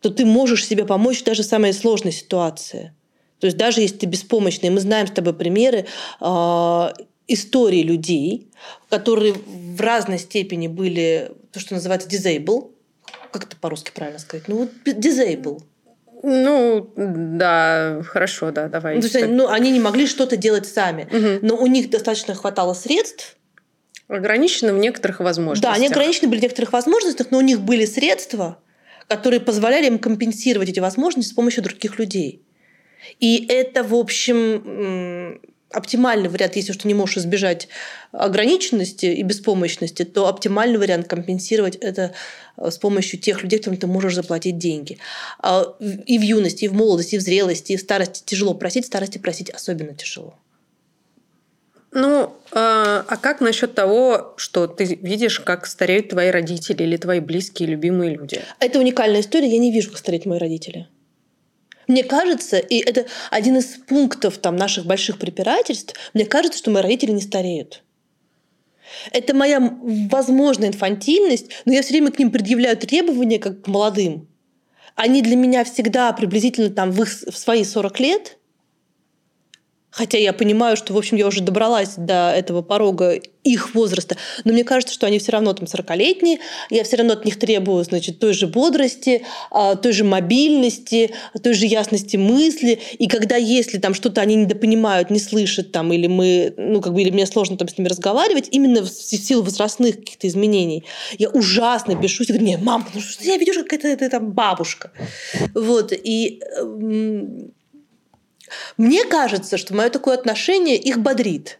то 0.00 0.10
ты 0.10 0.24
можешь 0.24 0.66
себе 0.66 0.84
помочь 0.84 1.22
даже 1.22 1.42
в 1.42 1.46
самой 1.46 1.72
сложной 1.72 2.12
ситуации. 2.12 2.94
То 3.40 3.46
есть 3.46 3.56
даже 3.56 3.82
если 3.82 3.98
ты 3.98 4.06
беспомощный, 4.06 4.70
мы 4.70 4.80
знаем 4.80 5.06
с 5.06 5.10
тобой 5.10 5.34
примеры 5.34 5.86
э, 6.20 6.88
истории 7.28 7.82
людей, 7.82 8.48
которые 8.88 9.34
в 9.34 9.80
разной 9.80 10.18
степени 10.18 10.68
были 10.68 11.32
то, 11.52 11.60
что 11.60 11.74
называется 11.74 12.08
disabled. 12.08 12.70
Как 13.32 13.44
это 13.44 13.56
по-русски 13.56 13.92
правильно 13.94 14.18
сказать? 14.18 14.48
Ну, 14.48 14.56
вот 14.58 14.70
disabled 14.86 15.62
ну, 16.22 16.92
да, 16.96 18.02
хорошо, 18.06 18.50
да, 18.50 18.68
давай. 18.68 18.96
Ну, 18.96 19.02
то 19.02 19.18
есть, 19.18 19.30
ну, 19.30 19.48
они 19.48 19.70
не 19.70 19.80
могли 19.80 20.06
что-то 20.06 20.36
делать 20.36 20.66
сами, 20.66 21.04
угу. 21.04 21.46
но 21.46 21.56
у 21.56 21.66
них 21.66 21.90
достаточно 21.90 22.34
хватало 22.34 22.74
средств. 22.74 23.36
Ограничены 24.08 24.72
в 24.72 24.78
некоторых 24.78 25.20
возможностях. 25.20 25.70
Да, 25.70 25.76
они 25.76 25.88
ограничены 25.88 26.28
были 26.28 26.38
в 26.40 26.42
некоторых 26.42 26.72
возможностях, 26.72 27.28
но 27.30 27.38
у 27.38 27.40
них 27.40 27.60
были 27.60 27.84
средства, 27.84 28.58
которые 29.08 29.40
позволяли 29.40 29.86
им 29.86 29.98
компенсировать 29.98 30.68
эти 30.68 30.80
возможности 30.80 31.32
с 31.32 31.34
помощью 31.34 31.64
других 31.64 31.98
людей. 31.98 32.42
И 33.18 33.46
это, 33.48 33.82
в 33.82 33.94
общем, 33.94 35.40
оптимальный 35.76 36.28
вариант, 36.28 36.56
если 36.56 36.72
ты 36.72 36.88
не 36.88 36.94
можешь 36.94 37.18
избежать 37.18 37.68
ограниченности 38.12 39.06
и 39.06 39.22
беспомощности, 39.22 40.04
то 40.04 40.26
оптимальный 40.26 40.78
вариант 40.78 41.06
компенсировать 41.06 41.76
это 41.76 42.12
э, 42.56 42.70
с 42.70 42.78
помощью 42.78 43.20
тех 43.20 43.42
людей, 43.42 43.58
которым 43.58 43.78
ты 43.78 43.86
можешь 43.86 44.14
заплатить 44.14 44.58
деньги. 44.58 44.98
А, 45.38 45.76
и 45.80 46.18
в 46.18 46.22
юности, 46.22 46.64
и 46.64 46.68
в 46.68 46.74
молодости, 46.74 47.16
и 47.16 47.18
в 47.18 47.20
зрелости, 47.20 47.72
и 47.72 47.76
в 47.76 47.80
старости 47.80 48.22
тяжело 48.24 48.54
просить, 48.54 48.84
в 48.84 48.86
старости 48.86 49.18
просить 49.18 49.50
особенно 49.50 49.94
тяжело. 49.94 50.34
Ну, 51.92 52.34
а, 52.52 53.04
а 53.06 53.16
как 53.16 53.40
насчет 53.40 53.74
того, 53.74 54.34
что 54.36 54.66
ты 54.66 54.84
видишь, 54.84 55.40
как 55.40 55.66
стареют 55.66 56.08
твои 56.08 56.30
родители 56.30 56.82
или 56.82 56.96
твои 56.96 57.20
близкие, 57.20 57.68
любимые 57.68 58.14
люди? 58.16 58.40
Это 58.60 58.78
уникальная 58.78 59.20
история. 59.20 59.48
Я 59.48 59.58
не 59.58 59.72
вижу, 59.72 59.90
как 59.90 59.98
стареют 59.98 60.26
мои 60.26 60.38
родители. 60.38 60.88
Мне 61.86 62.02
кажется, 62.02 62.58
и 62.58 62.78
это 62.78 63.06
один 63.30 63.58
из 63.58 63.76
пунктов 63.86 64.38
там, 64.38 64.56
наших 64.56 64.86
больших 64.86 65.18
препирательств, 65.18 65.94
мне 66.14 66.24
кажется, 66.24 66.58
что 66.58 66.70
мои 66.70 66.82
родители 66.82 67.12
не 67.12 67.20
стареют. 67.20 67.82
Это 69.12 69.34
моя 69.34 69.60
возможная 69.60 70.68
инфантильность, 70.68 71.50
но 71.64 71.72
я 71.72 71.82
все 71.82 71.92
время 71.92 72.10
к 72.10 72.18
ним 72.18 72.30
предъявляю 72.30 72.76
требования 72.76 73.38
как 73.38 73.62
к 73.62 73.68
молодым. 73.68 74.28
Они 74.94 75.22
для 75.22 75.36
меня 75.36 75.64
всегда 75.64 76.12
приблизительно 76.12 76.70
там 76.70 76.90
в, 76.90 77.02
их, 77.02 77.08
в 77.08 77.36
свои 77.36 77.64
40 77.64 78.00
лет, 78.00 78.38
Хотя 79.96 80.18
я 80.18 80.34
понимаю, 80.34 80.76
что, 80.76 80.92
в 80.92 80.98
общем, 80.98 81.16
я 81.16 81.26
уже 81.26 81.40
добралась 81.40 81.94
до 81.96 82.30
этого 82.30 82.60
порога 82.60 83.18
их 83.44 83.74
возраста, 83.74 84.18
но 84.44 84.52
мне 84.52 84.62
кажется, 84.62 84.92
что 84.92 85.06
они 85.06 85.18
все 85.18 85.32
равно 85.32 85.54
там 85.54 85.64
40-летние, 85.64 86.38
я 86.68 86.84
все 86.84 86.96
равно 86.96 87.14
от 87.14 87.24
них 87.24 87.38
требую, 87.38 87.82
значит, 87.82 88.18
той 88.18 88.34
же 88.34 88.46
бодрости, 88.46 89.24
а, 89.50 89.74
той 89.74 89.92
же 89.92 90.04
мобильности, 90.04 91.14
той 91.42 91.54
же 91.54 91.64
ясности 91.64 92.18
мысли, 92.18 92.78
и 92.98 93.06
когда 93.06 93.36
если 93.36 93.78
там 93.78 93.94
что-то 93.94 94.20
они 94.20 94.34
недопонимают, 94.34 95.08
не 95.08 95.18
слышат 95.18 95.72
там, 95.72 95.90
или 95.90 96.08
мы, 96.08 96.52
ну, 96.58 96.82
как 96.82 96.92
бы, 96.92 97.00
или 97.00 97.10
мне 97.10 97.24
сложно 97.24 97.56
там 97.56 97.66
с 97.66 97.78
ними 97.78 97.88
разговаривать, 97.88 98.48
именно 98.50 98.82
в 98.82 98.90
силу 98.90 99.44
возрастных 99.44 99.96
каких-то 99.96 100.28
изменений, 100.28 100.84
я 101.16 101.30
ужасно 101.30 101.94
бешусь, 101.94 102.28
и 102.28 102.32
говорю, 102.34 102.48
не, 102.48 102.58
мам, 102.58 102.86
ну 102.92 103.00
что 103.00 103.24
я 103.24 103.38
ведешь, 103.38 103.56
как 103.56 103.72
это, 103.72 104.10
там 104.10 104.32
бабушка. 104.32 104.90
Вот, 105.54 105.92
и 105.92 106.42
мне 108.76 109.04
кажется, 109.04 109.56
что 109.56 109.74
мое 109.74 109.90
такое 109.90 110.16
отношение 110.16 110.76
их 110.76 110.98
бодрит. 110.98 111.58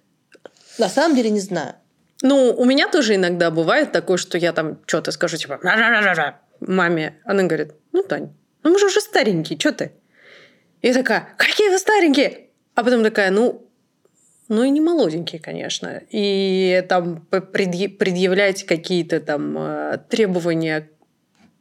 На 0.78 0.88
самом 0.88 1.16
деле 1.16 1.30
не 1.30 1.40
знаю. 1.40 1.74
Ну, 2.22 2.54
у 2.56 2.64
меня 2.64 2.88
тоже 2.88 3.14
иногда 3.14 3.50
бывает 3.50 3.92
такое, 3.92 4.16
что 4.16 4.38
я 4.38 4.52
там 4.52 4.78
что-то 4.86 5.12
скажу, 5.12 5.36
типа, 5.36 5.60
маме. 6.60 7.18
Она 7.24 7.42
говорит, 7.42 7.72
ну, 7.92 8.02
Тань, 8.02 8.32
ну 8.62 8.70
мы 8.70 8.78
же 8.78 8.86
уже 8.86 9.00
старенькие, 9.00 9.58
что 9.58 9.72
ты? 9.72 9.92
И 10.82 10.92
такая, 10.92 11.28
какие 11.36 11.68
вы 11.68 11.78
старенькие? 11.78 12.48
А 12.74 12.84
потом 12.84 13.02
такая, 13.02 13.30
ну, 13.30 13.66
ну 14.48 14.62
и 14.62 14.70
не 14.70 14.80
молоденькие, 14.80 15.40
конечно. 15.40 16.02
И 16.10 16.84
там 16.88 17.26
предъявлять 17.26 18.64
какие-то 18.64 19.20
там 19.20 19.56
э, 19.58 19.98
требования 20.08 20.88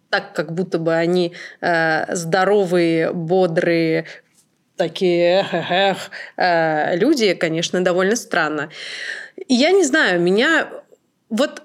так, 0.10 0.34
как 0.34 0.54
будто 0.54 0.78
бы 0.78 0.94
они 0.94 1.34
э, 1.62 2.16
здоровые, 2.16 3.12
бодрые, 3.12 4.06
такие 4.78 5.48
эх, 5.52 6.10
э, 6.38 6.96
люди, 6.98 7.34
конечно, 7.34 7.84
довольно 7.84 8.16
странно. 8.16 8.70
Я 9.48 9.72
не 9.72 9.84
знаю, 9.84 10.22
меня 10.22 10.70
вот 11.30 11.62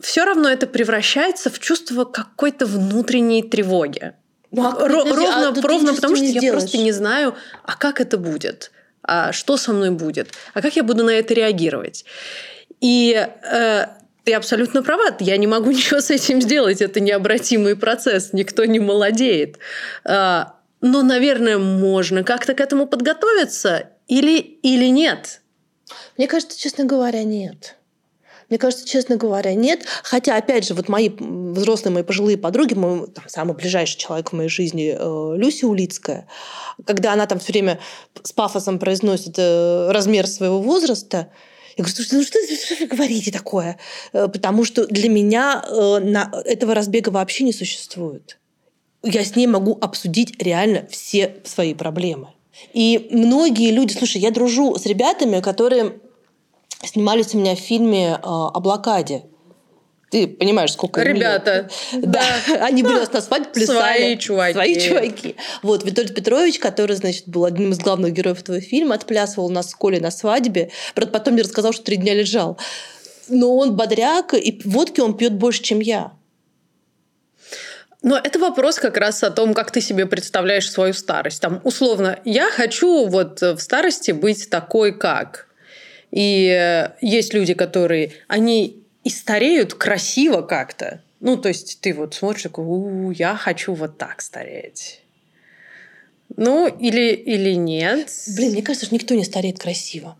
все 0.00 0.24
равно 0.24 0.48
это 0.48 0.66
превращается 0.66 1.50
в 1.50 1.58
чувство 1.58 2.04
какой-то 2.04 2.66
внутренней 2.66 3.42
тревоги. 3.42 4.12
Ну, 4.50 4.66
а 4.66 4.72
подожди, 4.72 5.10
ровно, 5.10 5.48
а 5.48 5.62
ровно 5.62 5.94
потому, 5.94 6.16
что 6.16 6.24
я 6.24 6.30
сделаешь? 6.30 6.62
просто 6.62 6.78
не 6.78 6.92
знаю, 6.92 7.34
а 7.64 7.76
как 7.76 8.00
это 8.00 8.16
будет, 8.16 8.70
а 9.02 9.32
что 9.32 9.56
со 9.56 9.72
мной 9.72 9.90
будет, 9.90 10.30
а 10.54 10.62
как 10.62 10.76
я 10.76 10.82
буду 10.82 11.04
на 11.04 11.10
это 11.10 11.34
реагировать. 11.34 12.04
И 12.80 13.26
э, 13.52 13.86
ты 14.24 14.34
абсолютно 14.34 14.82
права, 14.82 15.16
я 15.20 15.36
не 15.36 15.46
могу 15.46 15.70
ничего 15.72 16.00
с 16.00 16.10
этим 16.10 16.40
сделать, 16.40 16.80
это 16.80 17.00
необратимый 17.00 17.76
процесс, 17.76 18.32
никто 18.32 18.64
не 18.64 18.78
молодеет. 18.78 19.58
Э, 20.86 20.88
но, 20.88 21.02
наверное, 21.02 21.58
можно 21.58 22.22
как-то 22.22 22.54
к 22.54 22.60
этому 22.60 22.86
подготовиться 22.86 23.90
или, 24.08 24.38
или 24.38 24.86
нет? 24.86 25.42
Мне 26.16 26.26
кажется, 26.28 26.58
честно 26.58 26.84
говоря, 26.84 27.24
нет. 27.24 27.76
Мне 28.48 28.58
кажется, 28.58 28.86
честно 28.86 29.16
говоря, 29.16 29.54
нет. 29.54 29.84
Хотя, 30.04 30.36
опять 30.36 30.66
же, 30.66 30.74
вот 30.74 30.88
мои 30.88 31.10
взрослые, 31.10 31.92
мои 31.92 32.02
пожилые 32.04 32.38
подруги, 32.38 32.74
мой 32.74 33.08
там, 33.08 33.24
самый 33.28 33.56
ближайший 33.56 33.98
человек 33.98 34.30
в 34.30 34.32
моей 34.34 34.48
жизни, 34.48 34.96
э, 34.96 35.36
Люся 35.36 35.66
Улицкая, 35.66 36.28
когда 36.84 37.12
она 37.12 37.26
там 37.26 37.40
все 37.40 37.52
время 37.52 37.80
с 38.22 38.32
пафосом 38.32 38.78
произносит 38.78 39.34
э, 39.38 39.90
размер 39.90 40.28
своего 40.28 40.60
возраста, 40.60 41.28
я 41.76 41.84
говорю, 41.84 41.94
слушайте, 41.94 42.16
ну 42.16 42.22
что, 42.22 42.38
что 42.56 42.74
вы 42.80 42.86
говорите 42.86 43.32
такое? 43.32 43.78
Э, 44.12 44.28
потому 44.28 44.64
что 44.64 44.86
для 44.86 45.08
меня 45.08 45.64
на 45.68 46.30
этого 46.44 46.74
разбега 46.74 47.10
вообще 47.10 47.42
не 47.42 47.52
существует 47.52 48.38
я 49.02 49.24
с 49.24 49.36
ней 49.36 49.46
могу 49.46 49.78
обсудить 49.80 50.42
реально 50.42 50.86
все 50.90 51.36
свои 51.44 51.74
проблемы. 51.74 52.28
И 52.72 53.08
многие 53.10 53.70
люди, 53.70 53.92
слушай, 53.92 54.20
я 54.20 54.30
дружу 54.30 54.76
с 54.76 54.86
ребятами, 54.86 55.40
которые 55.40 55.98
снимались 56.82 57.34
у 57.34 57.38
меня 57.38 57.54
в 57.54 57.58
фильме 57.58 58.12
э, 58.12 58.18
о 58.22 58.58
блокаде. 58.60 59.24
Ты 60.10 60.28
понимаешь, 60.28 60.72
сколько 60.72 61.02
Ребята. 61.02 61.68
Да. 61.92 62.22
да. 62.46 62.64
Они 62.66 62.82
были 62.82 62.96
у 62.96 63.00
нас 63.00 63.12
на 63.12 63.20
свадьбе, 63.20 63.50
плясали. 63.52 63.98
Свои 63.98 64.16
чуваки. 64.16 64.52
Свои 64.52 64.80
чуваки. 64.80 65.36
Вот, 65.62 65.84
Виталий 65.84 66.14
Петрович, 66.14 66.58
который, 66.58 66.96
значит, 66.96 67.28
был 67.28 67.44
одним 67.44 67.72
из 67.72 67.78
главных 67.78 68.12
героев 68.12 68.40
этого 68.40 68.60
фильма, 68.60 68.94
отплясывал 68.94 69.50
нас 69.50 69.70
с 69.70 69.74
Колей 69.74 70.00
на 70.00 70.10
свадьбе. 70.10 70.70
Правда, 70.94 71.12
потом 71.12 71.34
мне 71.34 71.42
рассказал, 71.42 71.72
что 71.72 71.84
три 71.84 71.96
дня 71.96 72.14
лежал. 72.14 72.56
Но 73.28 73.56
он 73.56 73.74
бодряк, 73.74 74.34
и 74.34 74.60
водки 74.64 75.00
он 75.00 75.16
пьет 75.16 75.34
больше, 75.34 75.62
чем 75.62 75.80
я. 75.80 76.12
Но 78.06 78.16
это 78.16 78.38
вопрос 78.38 78.78
как 78.78 78.98
раз 78.98 79.24
о 79.24 79.32
том, 79.32 79.52
как 79.52 79.72
ты 79.72 79.80
себе 79.80 80.06
представляешь 80.06 80.70
свою 80.70 80.92
старость. 80.92 81.42
Там, 81.42 81.60
условно, 81.64 82.20
я 82.24 82.52
хочу 82.52 83.06
вот 83.06 83.40
в 83.40 83.58
старости 83.58 84.12
быть 84.12 84.48
такой, 84.48 84.96
как. 84.96 85.48
И 86.12 86.88
есть 87.00 87.34
люди, 87.34 87.52
которые, 87.54 88.12
они 88.28 88.84
и 89.02 89.10
стареют 89.10 89.74
красиво 89.74 90.42
как-то. 90.42 91.02
Ну, 91.18 91.36
то 91.36 91.48
есть 91.48 91.80
ты 91.80 91.92
вот 91.94 92.14
смотришь 92.14 92.44
такой, 92.44 92.64
у, 92.64 93.10
я 93.10 93.34
хочу 93.34 93.74
вот 93.74 93.98
так 93.98 94.22
стареть. 94.22 95.02
Ну, 96.36 96.66
или, 96.66 97.12
или 97.14 97.54
нет. 97.54 98.10
Блин, 98.36 98.52
мне 98.52 98.62
кажется, 98.62 98.86
что 98.86 98.94
никто 98.94 99.14
не 99.14 99.24
стареет 99.24 99.58
красиво. 99.58 100.16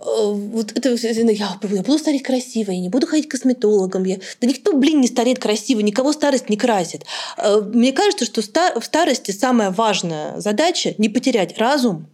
Э, 0.00 0.32
вот 0.32 0.72
это 0.72 0.90
я, 0.90 1.10
я 1.10 1.82
буду 1.82 1.98
стареть 1.98 2.22
красиво, 2.22 2.70
я 2.70 2.80
не 2.80 2.88
буду 2.88 3.06
ходить 3.06 3.28
к 3.28 3.32
косметологам. 3.32 4.04
Я... 4.04 4.18
Да 4.40 4.46
никто, 4.46 4.76
блин, 4.76 5.00
не 5.00 5.08
стареет 5.08 5.38
красиво, 5.38 5.80
никого 5.80 6.12
старость 6.12 6.48
не 6.48 6.56
красит. 6.56 7.04
Э, 7.36 7.60
мне 7.60 7.92
кажется, 7.92 8.24
что 8.24 8.40
в 8.40 8.84
старости 8.84 9.32
самая 9.32 9.70
важная 9.70 10.40
задача 10.40 10.94
не 10.98 11.08
потерять 11.08 11.58
разум, 11.58 12.06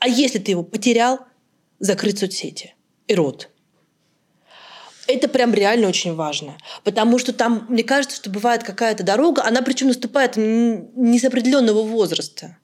а 0.00 0.08
если 0.08 0.38
ты 0.38 0.50
его 0.52 0.62
потерял, 0.62 1.20
закрыть 1.78 2.18
соцсети 2.18 2.74
и 3.06 3.14
рот. 3.14 3.48
Это 5.06 5.28
прям 5.28 5.54
реально 5.54 5.88
очень 5.88 6.14
важно. 6.14 6.58
Потому 6.84 7.18
что 7.18 7.32
там, 7.32 7.66
мне 7.70 7.82
кажется, 7.82 8.16
что 8.16 8.28
бывает 8.28 8.62
какая-то 8.62 9.04
дорога, 9.04 9.42
она 9.42 9.62
причем 9.62 9.88
наступает 9.88 10.36
не 10.36 11.18
с 11.18 11.24
определенного 11.24 11.82
возраста. 11.82 12.58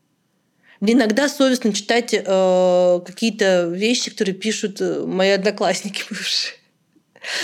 Иногда 0.80 1.28
совестно 1.28 1.72
читать 1.72 2.14
э, 2.14 3.00
какие-то 3.06 3.68
вещи, 3.68 4.10
которые 4.10 4.34
пишут 4.34 4.80
э, 4.80 5.04
мои 5.06 5.30
одноклассники 5.30 6.04
бывшие. 6.10 6.54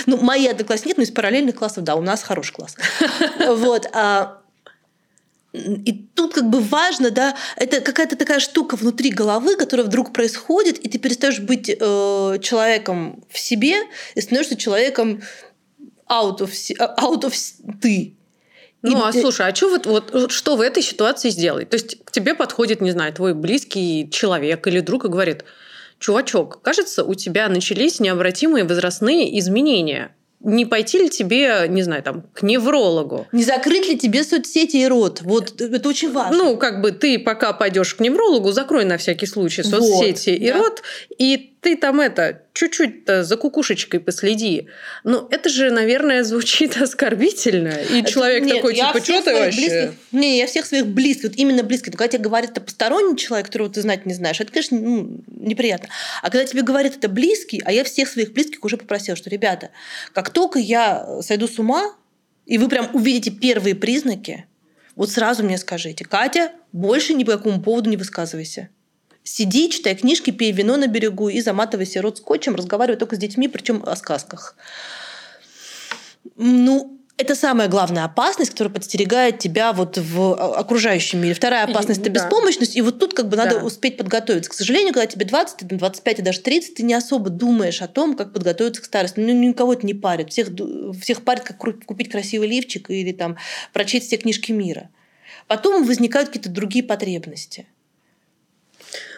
Ну, 0.06 0.18
мои 0.18 0.46
одноклассники, 0.46 0.94
но 0.96 1.02
из 1.02 1.10
параллельных 1.10 1.54
классов, 1.54 1.84
да, 1.84 1.94
у 1.94 2.02
нас 2.02 2.22
хороший 2.22 2.52
класс. 2.52 2.76
Вот. 3.46 3.88
А, 3.94 4.40
и 5.52 5.92
тут 6.14 6.34
как 6.34 6.48
бы 6.48 6.60
важно, 6.60 7.10
да, 7.10 7.36
это 7.56 7.80
какая-то 7.80 8.16
такая 8.16 8.40
штука 8.40 8.76
внутри 8.76 9.10
головы, 9.10 9.56
которая 9.56 9.86
вдруг 9.86 10.12
происходит, 10.12 10.78
и 10.78 10.88
ты 10.88 10.98
перестаешь 10.98 11.40
быть 11.40 11.68
э, 11.68 11.74
человеком 12.42 13.24
в 13.28 13.38
себе 13.38 13.76
и 14.14 14.20
становишься 14.20 14.56
человеком 14.56 15.22
out 16.08 16.38
of, 16.38 16.52
out 16.98 17.22
of 17.22 17.34
ты. 17.80 18.16
Ну, 18.82 18.98
и, 18.98 19.08
а 19.08 19.12
слушай, 19.12 19.46
а 19.46 19.54
что 19.54 19.68
вот, 19.68 19.86
вот 19.86 20.32
что 20.32 20.56
в 20.56 20.60
этой 20.60 20.82
ситуации 20.82 21.30
сделать? 21.30 21.68
То 21.68 21.74
есть 21.74 22.02
к 22.04 22.10
тебе 22.10 22.34
подходит, 22.34 22.80
не 22.80 22.90
знаю, 22.90 23.12
твой 23.12 23.34
близкий 23.34 24.08
человек 24.10 24.66
или 24.66 24.80
друг 24.80 25.04
и 25.04 25.08
говорит, 25.08 25.44
чувачок, 25.98 26.62
кажется, 26.62 27.04
у 27.04 27.14
тебя 27.14 27.48
начались 27.48 28.00
необратимые 28.00 28.64
возрастные 28.64 29.38
изменения 29.38 30.14
не 30.42 30.64
пойти 30.64 30.98
ли 30.98 31.10
тебе, 31.10 31.66
не 31.68 31.82
знаю, 31.82 32.02
там, 32.02 32.24
к 32.32 32.42
неврологу? 32.42 33.26
Не 33.30 33.44
закрыть 33.44 33.88
ли 33.88 33.98
тебе 33.98 34.24
соцсети 34.24 34.78
и 34.78 34.86
рот? 34.86 35.20
Вот 35.20 35.60
это 35.60 35.88
очень 35.88 36.10
важно. 36.12 36.36
Ну, 36.36 36.56
как 36.56 36.80
бы 36.80 36.92
ты 36.92 37.18
пока 37.18 37.52
пойдешь 37.52 37.94
к 37.94 38.00
неврологу, 38.00 38.50
закрой 38.50 38.86
на 38.86 38.96
всякий 38.96 39.26
случай 39.26 39.62
соцсети 39.62 40.30
вот, 40.30 40.38
и 40.38 40.46
да. 40.46 40.58
рот, 40.58 40.82
и 41.18 41.56
ты 41.60 41.76
там 41.76 42.00
это 42.00 42.42
чуть-чуть 42.54 43.06
за 43.06 43.36
кукушечкой 43.36 44.00
последи. 44.00 44.68
Ну, 45.04 45.28
это 45.30 45.48
же, 45.48 45.70
наверное, 45.70 46.24
звучит 46.24 46.76
оскорбительно. 46.80 47.68
И 47.68 48.00
это, 48.00 48.10
человек 48.10 48.44
нет, 48.44 48.56
такой, 48.56 48.74
типа, 48.74 49.00
что 49.00 49.22
ты 49.22 49.32
вообще? 49.34 49.60
Близких, 49.60 49.94
не, 50.12 50.38
я 50.38 50.46
всех 50.46 50.66
своих 50.66 50.86
близких, 50.86 51.24
вот 51.24 51.36
именно 51.36 51.62
близких. 51.62 51.92
Когда 51.92 52.08
тебе 52.08 52.24
говорит 52.24 52.52
это 52.52 52.60
посторонний 52.60 53.16
человек, 53.16 53.46
которого 53.46 53.70
ты 53.70 53.82
знать 53.82 54.06
не 54.06 54.14
знаешь, 54.14 54.40
это, 54.40 54.50
конечно, 54.50 54.78
ну, 54.78 55.20
неприятно. 55.26 55.88
А 56.22 56.30
когда 56.30 56.44
тебе 56.46 56.62
говорит 56.62 56.96
это 56.96 57.08
близкий, 57.08 57.60
а 57.64 57.72
я 57.72 57.84
всех 57.84 58.08
своих 58.08 58.32
близких 58.32 58.64
уже 58.64 58.76
попросила, 58.76 59.16
что, 59.16 59.28
ребята, 59.28 59.70
как 60.14 60.30
только 60.30 60.58
я 60.58 61.20
сойду 61.22 61.46
с 61.46 61.58
ума, 61.58 61.94
и 62.46 62.58
вы 62.58 62.68
прям 62.68 62.88
увидите 62.94 63.30
первые 63.30 63.74
признаки, 63.74 64.46
вот 64.96 65.10
сразу 65.10 65.44
мне 65.44 65.58
скажите, 65.58 66.04
Катя, 66.04 66.52
больше 66.72 67.14
ни 67.14 67.24
по 67.24 67.32
какому 67.32 67.60
поводу 67.62 67.90
не 67.90 67.96
высказывайся. 67.96 68.70
Сиди, 69.22 69.70
читай 69.70 69.94
книжки, 69.94 70.30
пей 70.30 70.52
вино 70.52 70.76
на 70.76 70.86
берегу 70.86 71.28
и 71.28 71.40
заматывайся 71.40 72.00
рот 72.00 72.18
скотчем, 72.18 72.54
разговаривай 72.54 72.98
только 72.98 73.16
с 73.16 73.18
детьми, 73.18 73.48
причем 73.48 73.82
о 73.86 73.94
сказках. 73.94 74.56
Ну, 76.36 77.00
это 77.20 77.34
самая 77.34 77.68
главная 77.68 78.04
опасность, 78.04 78.50
которая 78.52 78.72
подстерегает 78.72 79.38
тебя 79.38 79.74
вот 79.74 79.98
в 79.98 80.34
окружающем 80.56 81.20
мире. 81.20 81.34
Вторая 81.34 81.64
опасность– 81.64 82.00
это 82.02 82.10
да. 82.10 82.24
беспомощность. 82.24 82.76
И 82.76 82.80
вот 82.80 82.98
тут 82.98 83.12
как 83.12 83.28
бы 83.28 83.36
надо 83.36 83.60
да. 83.60 83.64
успеть 83.66 83.98
подготовиться. 83.98 84.50
К 84.50 84.54
сожалению, 84.54 84.94
когда 84.94 85.06
тебе 85.06 85.26
20, 85.26 85.66
25 85.66 86.18
и 86.18 86.22
даже 86.22 86.40
30, 86.40 86.74
ты 86.76 86.82
не 86.82 86.94
особо 86.94 87.28
думаешь 87.28 87.82
о 87.82 87.88
том, 87.88 88.16
как 88.16 88.32
подготовиться 88.32 88.80
к 88.80 88.86
старости. 88.86 89.20
Ну, 89.20 89.32
никого 89.34 89.74
это 89.74 89.84
не 89.84 89.92
парит. 89.92 90.30
Всех, 90.30 90.48
всех 90.98 91.22
парит, 91.22 91.42
как 91.44 91.58
купить 91.58 92.10
красивый 92.10 92.48
лифчик 92.48 92.88
или 92.88 93.12
там 93.12 93.36
прочесть 93.74 94.06
все 94.06 94.16
книжки 94.16 94.52
мира. 94.52 94.88
Потом 95.46 95.84
возникают 95.84 96.30
какие-то 96.30 96.48
другие 96.48 96.82
потребности– 96.82 97.66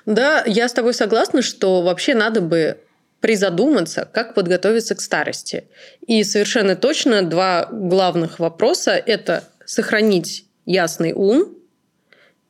да, 0.06 0.42
я 0.46 0.68
с 0.68 0.72
тобой 0.72 0.94
согласна, 0.94 1.42
что 1.42 1.82
вообще 1.82 2.14
надо 2.14 2.40
бы 2.40 2.78
призадуматься, 3.20 4.08
как 4.12 4.34
подготовиться 4.34 4.94
к 4.94 5.00
старости. 5.00 5.64
И 6.06 6.24
совершенно 6.24 6.74
точно 6.74 7.22
два 7.22 7.68
главных 7.70 8.40
вопроса– 8.40 8.90
это 9.06 9.44
сохранить 9.64 10.46
ясный 10.66 11.12
ум 11.12 11.56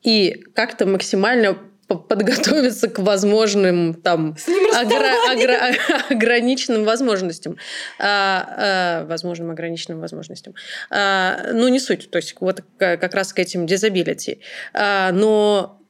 и 0.02 0.44
как-то 0.54 0.86
максимально 0.86 1.58
подготовиться 1.86 2.88
к 2.88 2.98
возможным 3.00 3.92
там 3.92 4.36
огра- 4.74 5.14
огра- 5.30 5.76
ограниченным 6.10 6.84
возможностям, 6.84 7.58
а, 7.98 9.02
а, 9.02 9.06
возможным 9.06 9.50
ограниченным 9.50 10.00
возможностям. 10.00 10.54
А, 10.88 11.50
ну 11.52 11.68
не 11.68 11.78
суть, 11.80 12.10
то 12.10 12.16
есть 12.16 12.34
вот 12.40 12.62
как 12.78 13.14
раз 13.14 13.34
к 13.34 13.38
этим 13.38 13.66
дизабилити. 13.66 14.40
А, 14.72 15.12
но 15.12 15.81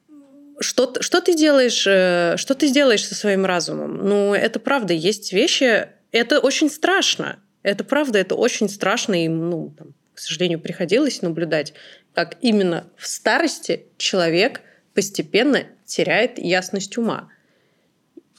что, 0.63 1.01
что 1.01 1.21
ты 1.21 1.35
делаешь, 1.35 1.85
э, 1.87 2.35
что 2.37 2.55
ты 2.55 2.67
сделаешь 2.67 3.05
со 3.05 3.15
своим 3.15 3.45
разумом? 3.45 3.97
Ну, 3.97 4.33
это 4.33 4.59
правда, 4.59 4.93
есть 4.93 5.33
вещи, 5.33 5.87
это 6.11 6.39
очень 6.39 6.69
страшно. 6.69 7.39
Это 7.61 7.83
правда, 7.83 8.19
это 8.19 8.35
очень 8.35 8.69
страшно, 8.69 9.23
и, 9.23 9.27
ну, 9.27 9.73
там, 9.77 9.93
к 10.13 10.19
сожалению, 10.19 10.59
приходилось 10.59 11.21
наблюдать, 11.21 11.73
как 12.13 12.37
именно 12.41 12.87
в 12.97 13.07
старости 13.07 13.85
человек 13.97 14.61
постепенно 14.93 15.63
теряет 15.85 16.37
ясность 16.37 16.97
ума. 16.97 17.29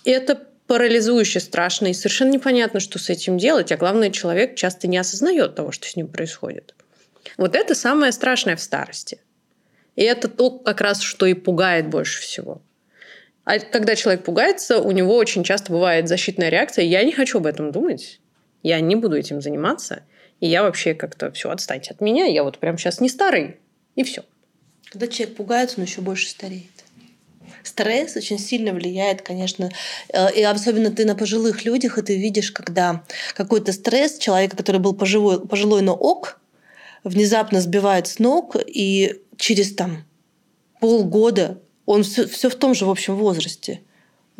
Это 0.04 0.40
парализующе 0.66 1.40
страшно, 1.40 1.88
и 1.88 1.94
совершенно 1.94 2.30
непонятно, 2.30 2.80
что 2.80 2.98
с 2.98 3.10
этим 3.10 3.38
делать, 3.38 3.72
а 3.72 3.76
главное, 3.76 4.10
человек 4.10 4.56
часто 4.56 4.86
не 4.88 4.98
осознает 4.98 5.54
того, 5.54 5.72
что 5.72 5.86
с 5.86 5.96
ним 5.96 6.08
происходит. 6.08 6.74
Вот 7.36 7.54
это 7.54 7.74
самое 7.74 8.12
страшное 8.12 8.56
в 8.56 8.60
старости. 8.60 9.20
И 9.96 10.02
это 10.02 10.28
то, 10.28 10.50
как 10.50 10.80
раз, 10.80 11.00
что 11.00 11.26
и 11.26 11.34
пугает 11.34 11.88
больше 11.88 12.20
всего. 12.20 12.62
А 13.44 13.58
когда 13.58 13.94
человек 13.94 14.24
пугается, 14.24 14.80
у 14.80 14.90
него 14.90 15.16
очень 15.16 15.44
часто 15.44 15.72
бывает 15.72 16.08
защитная 16.08 16.48
реакция. 16.48 16.84
Я 16.84 17.04
не 17.04 17.12
хочу 17.12 17.38
об 17.38 17.46
этом 17.46 17.72
думать. 17.72 18.20
Я 18.62 18.80
не 18.80 18.96
буду 18.96 19.16
этим 19.16 19.40
заниматься. 19.40 20.02
И 20.40 20.48
я 20.48 20.62
вообще 20.62 20.94
как-то 20.94 21.30
все 21.32 21.50
отстаньте 21.50 21.92
от 21.92 22.00
меня. 22.00 22.24
Я 22.24 22.42
вот 22.42 22.58
прям 22.58 22.78
сейчас 22.78 23.00
не 23.00 23.08
старый. 23.08 23.58
И 23.94 24.02
все. 24.02 24.24
Когда 24.90 25.06
человек 25.06 25.36
пугается, 25.36 25.78
он 25.78 25.84
еще 25.84 26.00
больше 26.00 26.28
стареет. 26.28 26.64
Стресс 27.62 28.16
очень 28.16 28.38
сильно 28.38 28.72
влияет, 28.72 29.22
конечно, 29.22 29.70
э, 30.12 30.34
и 30.34 30.42
особенно 30.42 30.90
ты 30.90 31.06
на 31.06 31.14
пожилых 31.14 31.64
людях, 31.64 31.96
и 31.96 32.02
ты 32.02 32.16
видишь, 32.18 32.50
когда 32.52 33.02
какой-то 33.34 33.72
стресс 33.72 34.18
человека, 34.18 34.56
который 34.56 34.80
был 34.80 34.94
пожилой, 34.94 35.46
пожилой 35.46 35.80
но 35.80 35.94
ок, 35.94 36.38
внезапно 37.04 37.60
сбивает 37.60 38.06
с 38.06 38.18
ног, 38.18 38.56
и 38.66 39.22
через 39.36 39.74
там 39.74 40.04
полгода 40.80 41.60
он 41.86 42.02
все, 42.02 42.26
все 42.26 42.48
в 42.48 42.54
том 42.54 42.74
же, 42.74 42.86
в 42.86 42.90
общем, 42.90 43.16
возрасте, 43.16 43.80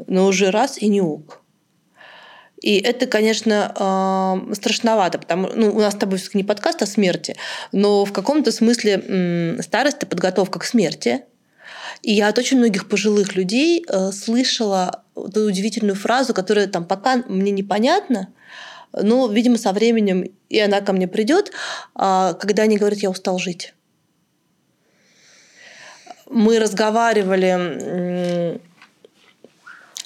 но 0.06 0.26
уже 0.26 0.50
раз 0.50 0.78
и 0.78 0.88
не 0.88 1.00
ок. 1.00 1.40
И 2.60 2.78
это, 2.78 3.06
конечно, 3.06 3.74
э, 4.48 4.54
страшновато, 4.54 5.18
потому 5.18 5.48
ну, 5.54 5.74
у 5.74 5.80
нас 5.80 5.92
с 5.92 5.98
тобой 5.98 6.18
не 6.32 6.44
подкаст 6.44 6.82
о 6.82 6.86
смерти, 6.86 7.36
но 7.72 8.06
в 8.06 8.12
каком-то 8.12 8.52
смысле 8.52 9.58
старость 9.60 9.98
это 9.98 10.06
подготовка 10.06 10.58
к 10.58 10.64
смерти. 10.64 11.24
И 12.02 12.12
я 12.12 12.28
от 12.28 12.38
очень 12.38 12.58
многих 12.58 12.88
пожилых 12.88 13.36
людей 13.36 13.84
э, 13.86 14.12
слышала 14.12 15.04
эту 15.14 15.42
удивительную 15.42 15.96
фразу, 15.96 16.32
которая 16.32 16.66
там 16.66 16.86
пока 16.86 17.16
мне 17.28 17.50
непонятна, 17.50 18.28
но, 18.92 19.26
видимо, 19.26 19.58
со 19.58 19.72
временем 19.72 20.24
и 20.48 20.58
она 20.58 20.80
ко 20.80 20.92
мне 20.92 21.06
придет, 21.06 21.52
э, 21.98 22.34
когда 22.40 22.62
они 22.62 22.78
говорят, 22.78 23.00
я 23.00 23.10
устал 23.10 23.38
жить 23.38 23.74
мы 26.34 26.58
разговаривали 26.58 28.60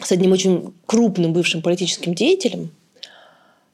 с 0.01 0.13
одним 0.13 0.33
очень 0.33 0.75
крупным 0.87 1.33
бывшим 1.33 1.63
политическим 1.63 2.15
деятелем. 2.15 2.71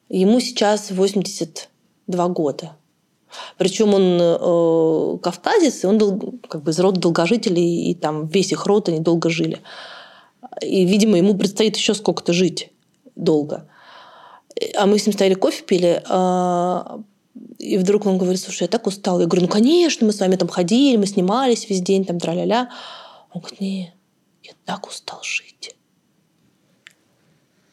Ему 0.09 0.41
сейчас 0.41 0.91
82 0.91 2.29
года. 2.29 2.77
Причем 3.59 3.95
он 3.95 4.19
э, 4.21 5.19
кавказец, 5.23 5.83
и 5.83 5.87
он 5.89 5.99
дол, 5.99 6.35
как 6.49 6.63
бы 6.63 6.71
из 6.71 6.79
рода 6.79 7.01
долгожителей, 7.01 7.91
и 7.91 7.95
там 7.95 8.29
весь 8.29 8.53
их 8.53 8.65
род 8.67 8.89
они 8.89 9.01
долго 9.01 9.29
жили. 9.29 9.61
И, 10.63 10.85
видимо, 10.85 11.17
ему 11.17 11.37
предстоит 11.37 11.77
еще 11.77 11.95
сколько-то 11.95 12.33
жить 12.33 12.71
долго. 13.17 13.67
А 14.77 14.87
мы 14.87 15.01
с 15.01 15.07
ним 15.07 15.15
стояли 15.15 15.35
кофе 15.35 15.65
пили, 15.65 16.03
а 16.09 17.01
и 17.59 17.79
вдруг 17.79 18.07
он 18.07 18.19
говорит, 18.19 18.41
слушай, 18.41 18.63
я 18.63 18.69
так 18.69 18.87
устал. 18.87 19.21
Я 19.21 19.27
говорю, 19.27 19.47
ну, 19.47 19.49
конечно, 19.49 20.07
мы 20.07 20.13
с 20.13 20.21
вами 20.21 20.37
там 20.37 20.49
ходили, 20.49 20.97
мы 20.97 21.07
снимались 21.07 21.69
весь 21.69 21.81
день, 21.81 22.05
там, 22.05 22.21
тра-ля-ля. 22.21 22.71
Он 23.33 23.41
говорит, 23.41 23.61
не, 23.61 23.95
я 24.43 24.53
так 24.65 24.87
устал 24.87 25.21
жить. 25.23 25.75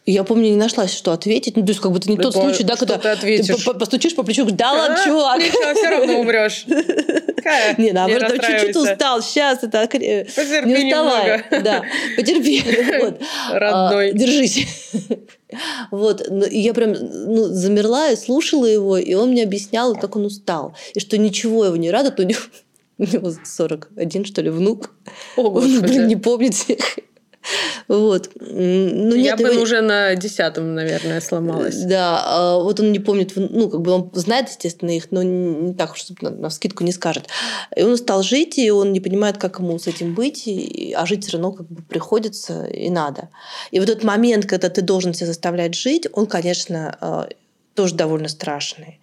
Я 0.06 0.24
помню, 0.24 0.50
не 0.50 0.56
нашлась, 0.56 0.92
что 0.94 1.12
ответить. 1.12 1.56
Ну, 1.56 1.64
то 1.64 1.70
есть, 1.70 1.80
как 1.80 1.92
бы 1.92 2.00
это 2.00 2.10
не 2.10 2.18
Да 2.18 2.24
тот 2.24 2.34
по- 2.34 2.42
случай, 2.42 2.64
да, 2.64 2.76
когда 2.76 2.98
ты 2.98 3.10
ответишь? 3.10 3.64
по- 3.64 3.76
постучишь 3.76 4.16
по 4.16 4.24
плечу, 4.24 4.46
да 4.50 4.72
ладно, 4.72 4.98
чувак. 5.06 5.40
Ничего, 5.40 5.74
все 5.76 5.90
равно 5.90 6.20
умрешь. 6.20 6.66
Не, 7.78 7.92
наоборот, 7.92 8.34
чуть-чуть 8.34 8.76
устал, 8.76 9.22
сейчас 9.22 9.64
это 9.64 9.88
э, 9.94 10.26
Потерпи 10.26 10.68
не 10.68 10.86
уставай. 10.86 11.44
немного. 11.50 11.62
Да, 11.64 11.84
потерпи. 12.16 12.64
Родной. 13.52 14.10
А, 14.10 14.14
Держись. 14.14 14.68
Вот, 15.92 16.26
ну, 16.30 16.46
я 16.50 16.74
прям 16.74 16.94
ну, 16.94 17.46
замерла 17.46 18.10
и 18.12 18.16
слушала 18.16 18.66
его, 18.66 18.98
и 18.98 19.14
он 19.14 19.32
мне 19.32 19.44
объяснял, 19.44 19.96
как 19.96 20.16
он 20.16 20.26
устал, 20.26 20.76
и 20.94 21.00
что 21.00 21.18
ничего 21.18 21.66
его 21.66 21.76
не 21.76 21.92
радует, 21.92 22.20
у 22.20 22.24
него, 22.24 22.40
у 22.98 23.04
него 23.04 23.32
41, 23.44 24.26
что 24.26 24.42
ли, 24.42 24.50
внук. 24.50 24.92
О, 25.36 25.50
Он, 25.50 25.82
блин, 25.82 26.08
не 26.08 26.16
помнит 26.16 26.54
всех. 26.54 26.80
Вот. 27.88 28.30
Ну, 28.40 29.16
Я 29.16 29.32
нет, 29.32 29.42
бы 29.42 29.50
его- 29.50 29.62
уже 29.64 29.82
на 29.82 30.16
десятом, 30.16 30.76
наверное, 30.76 31.20
сломалась. 31.22 31.76
Да, 31.84 32.22
а 32.26 32.58
вот 32.60 32.80
он 32.80 32.92
не 32.92 33.00
помнит, 33.00 33.34
ну, 33.36 33.70
как 33.70 33.82
бы 33.82 33.92
он 33.92 34.10
знает, 34.14 34.50
естественно, 34.50 34.92
их, 34.96 35.12
но 35.12 35.24
не 35.24 35.74
так, 35.74 35.96
чтобы 35.98 36.20
на, 36.22 36.30
на 36.30 36.50
скидку 36.50 36.84
не 36.84 36.92
скажет. 36.92 37.28
И 37.76 37.84
он 37.84 37.98
стал 37.98 38.24
жить, 38.24 38.58
и 38.58 38.70
он 38.72 38.94
не 38.94 39.00
понимает, 39.00 39.38
как 39.38 39.60
ему 39.60 39.78
с 39.80 39.88
этим 39.88 40.14
быть, 40.14 40.48
и- 40.48 40.94
а 40.98 41.06
жить 41.06 41.24
все 41.26 41.34
равно 41.38 41.52
как 41.52 41.68
бы 41.68 41.82
приходится 41.82 42.66
и 42.66 42.90
надо. 42.90 43.30
И 43.72 43.80
вот 43.80 43.90
этот 43.90 44.04
момент, 44.04 44.46
когда 44.46 44.70
ты 44.70 44.82
должен 44.82 45.14
себя 45.14 45.28
заставлять 45.28 45.76
жить, 45.76 46.08
он, 46.14 46.28
конечно, 46.28 46.96
а, 47.02 47.28
тоже 47.76 47.96
довольно 47.96 48.28
страшный. 48.30 49.00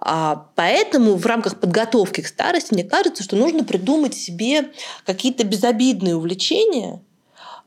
А 0.00 0.46
поэтому 0.54 1.16
в 1.16 1.26
рамках 1.26 1.58
подготовки 1.58 2.20
к 2.20 2.28
старости 2.28 2.72
мне 2.72 2.84
кажется, 2.84 3.24
что 3.24 3.34
нужно 3.36 3.64
придумать 3.64 4.14
себе 4.14 4.68
какие-то 5.04 5.42
безобидные 5.44 6.14
увлечения, 6.14 7.02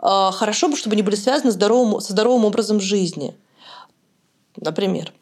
хорошо 0.02 0.68
бы, 0.68 0.76
чтобы 0.76 0.94
они 0.94 1.04
были 1.04 1.16
связаны 1.16 1.52
здоровым, 1.52 2.02
со 2.02 2.14
здоровым 2.14 2.46
образом 2.46 2.80
жизни. 2.80 3.36
Например, 4.58 5.14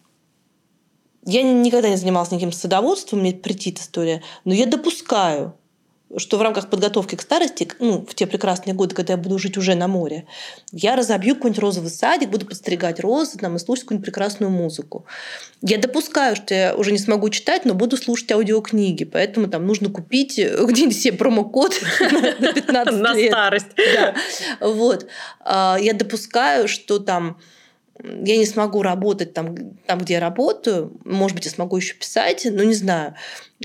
я 1.25 1.43
ни- 1.43 1.61
никогда 1.63 1.89
не 1.89 1.97
занималась 1.97 2.31
никаким 2.31 2.51
садоводством, 2.51 3.19
мне 3.19 3.33
претит 3.33 3.79
история, 3.79 4.23
но 4.45 4.53
я 4.53 4.65
допускаю, 4.65 5.55
что 6.17 6.37
в 6.37 6.41
рамках 6.41 6.69
подготовки 6.69 7.15
к 7.15 7.21
старости, 7.21 7.67
ну, 7.79 8.05
в 8.05 8.15
те 8.15 8.25
прекрасные 8.25 8.73
годы, 8.73 8.95
когда 8.95 9.13
я 9.13 9.17
буду 9.17 9.37
жить 9.37 9.57
уже 9.57 9.75
на 9.75 9.87
море, 9.87 10.25
я 10.71 10.95
разобью 10.95 11.35
какой-нибудь 11.35 11.61
розовый 11.61 11.91
садик, 11.91 12.29
буду 12.29 12.45
подстригать 12.45 12.99
розы 12.99 13.37
там, 13.37 13.55
и 13.55 13.59
слушать 13.59 13.85
какую-нибудь 13.85 14.05
прекрасную 14.05 14.51
музыку. 14.51 15.05
Я 15.61 15.77
допускаю, 15.77 16.35
что 16.35 16.53
я 16.55 16.75
уже 16.75 16.91
не 16.91 16.97
смогу 16.97 17.29
читать, 17.29 17.65
но 17.65 17.73
буду 17.75 17.95
слушать 17.97 18.31
аудиокниги, 18.31 19.03
поэтому 19.03 19.47
там 19.47 19.67
нужно 19.67 19.89
купить 19.89 20.39
э, 20.39 20.57
где-нибудь 20.67 20.99
себе 20.99 21.17
промокод 21.17 21.73
на 22.39 22.53
15 22.53 22.99
На 23.01 23.13
лет. 23.13 23.31
старость. 23.31 23.67
Да. 23.75 24.15
Вот. 24.61 25.05
А, 25.41 25.77
Я 25.79 25.93
допускаю, 25.93 26.67
что 26.67 26.99
там 26.99 27.37
я 28.03 28.37
не 28.37 28.45
смогу 28.45 28.81
работать 28.81 29.33
там, 29.33 29.55
там, 29.85 29.99
где 29.99 30.15
я 30.15 30.19
работаю. 30.21 30.97
Может 31.03 31.35
быть, 31.35 31.45
я 31.45 31.51
смогу 31.51 31.77
еще 31.77 31.95
писать, 31.95 32.47
но 32.49 32.63
не 32.63 32.73
знаю. 32.73 33.15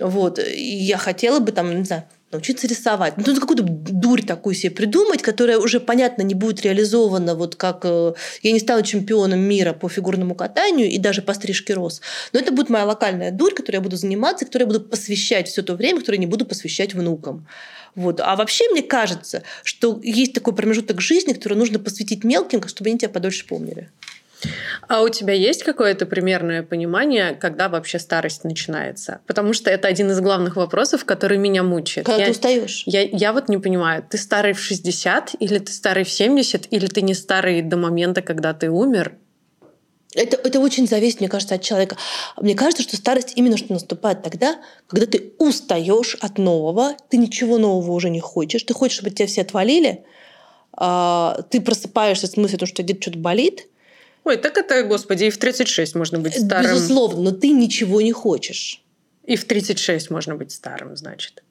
Вот. 0.00 0.40
И 0.40 0.60
я 0.60 0.98
хотела 0.98 1.38
бы 1.38 1.52
там, 1.52 1.76
не 1.78 1.84
знаю, 1.84 2.04
научиться 2.34 2.66
рисовать. 2.66 3.16
Ну, 3.16 3.24
тут 3.24 3.40
какую-то 3.40 3.64
дурь 3.64 4.22
такую 4.22 4.54
себе 4.54 4.70
придумать, 4.70 5.22
которая 5.22 5.58
уже, 5.58 5.80
понятно, 5.80 6.22
не 6.22 6.34
будет 6.34 6.62
реализована, 6.62 7.34
вот 7.34 7.56
как 7.56 7.80
э, 7.84 8.14
я 8.42 8.52
не 8.52 8.58
стану 8.58 8.82
чемпионом 8.82 9.40
мира 9.40 9.72
по 9.72 9.88
фигурному 9.88 10.34
катанию 10.34 10.90
и 10.90 10.98
даже 10.98 11.22
по 11.22 11.34
стрижке 11.34 11.74
роз. 11.74 12.00
Но 12.32 12.40
это 12.40 12.52
будет 12.52 12.68
моя 12.68 12.84
локальная 12.84 13.30
дурь, 13.30 13.54
которой 13.54 13.76
я 13.76 13.80
буду 13.80 13.96
заниматься, 13.96 14.44
которой 14.44 14.64
я 14.64 14.66
буду 14.66 14.80
посвящать 14.80 15.48
все 15.48 15.62
то 15.62 15.74
время, 15.74 16.00
которое 16.00 16.18
не 16.18 16.26
буду 16.26 16.44
посвящать 16.44 16.94
внукам. 16.94 17.46
Вот. 17.94 18.20
А 18.20 18.34
вообще 18.36 18.64
мне 18.70 18.82
кажется, 18.82 19.42
что 19.62 20.00
есть 20.02 20.34
такой 20.34 20.54
промежуток 20.54 21.00
жизни, 21.00 21.32
который 21.32 21.56
нужно 21.56 21.78
посвятить 21.78 22.24
мелким, 22.24 22.66
чтобы 22.66 22.90
они 22.90 22.98
тебя 22.98 23.08
подольше 23.08 23.46
помнили. 23.46 23.90
А 24.88 25.02
у 25.02 25.08
тебя 25.08 25.32
есть 25.32 25.62
какое-то 25.62 26.06
примерное 26.06 26.62
понимание, 26.62 27.34
когда 27.34 27.68
вообще 27.68 27.98
старость 27.98 28.44
начинается? 28.44 29.20
Потому 29.26 29.52
что 29.52 29.70
это 29.70 29.88
один 29.88 30.10
из 30.10 30.20
главных 30.20 30.56
вопросов, 30.56 31.04
который 31.04 31.38
меня 31.38 31.62
мучает. 31.62 32.06
Когда 32.06 32.20
я, 32.20 32.26
ты 32.26 32.32
устаешь. 32.32 32.82
я, 32.86 33.02
я 33.02 33.32
вот 33.32 33.48
не 33.48 33.58
понимаю, 33.58 34.04
ты 34.08 34.18
старый 34.18 34.52
в 34.52 34.60
60, 34.60 35.36
или 35.38 35.58
ты 35.58 35.72
старый 35.72 36.04
в 36.04 36.10
70, 36.10 36.68
или 36.70 36.86
ты 36.86 37.02
не 37.02 37.14
старый 37.14 37.62
до 37.62 37.76
момента, 37.76 38.22
когда 38.22 38.52
ты 38.52 38.70
умер? 38.70 39.16
Это, 40.14 40.36
это 40.36 40.60
очень 40.60 40.86
зависит, 40.86 41.20
мне 41.20 41.28
кажется, 41.28 41.56
от 41.56 41.62
человека. 41.62 41.96
Мне 42.40 42.54
кажется, 42.54 42.82
что 42.82 42.96
старость 42.96 43.32
именно 43.34 43.56
что 43.56 43.72
наступает 43.72 44.22
тогда, 44.22 44.56
когда 44.86 45.06
ты 45.06 45.32
устаешь 45.38 46.16
от 46.20 46.38
нового, 46.38 46.94
ты 47.10 47.16
ничего 47.16 47.58
нового 47.58 47.92
уже 47.92 48.10
не 48.10 48.20
хочешь, 48.20 48.62
ты 48.62 48.74
хочешь, 48.74 48.98
чтобы 48.98 49.10
тебя 49.10 49.26
все 49.26 49.42
отвалили, 49.42 50.04
а, 50.72 51.42
ты 51.50 51.60
просыпаешься 51.60 52.26
с 52.26 52.36
мыслью, 52.36 52.66
что 52.66 52.82
где-то 52.82 53.02
что-то 53.02 53.18
болит, 53.18 53.68
Ой, 54.24 54.36
так 54.38 54.56
это, 54.56 54.82
господи, 54.84 55.24
и 55.24 55.30
в 55.30 55.38
36 55.38 55.94
можно 55.94 56.18
быть 56.18 56.34
старым. 56.42 56.72
безусловно, 56.72 57.20
но 57.20 57.30
ты 57.30 57.50
ничего 57.50 58.00
не 58.00 58.12
хочешь. 58.12 58.82
И 59.24 59.36
в 59.36 59.44
36 59.44 60.10
можно 60.10 60.34
быть 60.34 60.52
старым, 60.52 60.96
значит. 60.96 61.42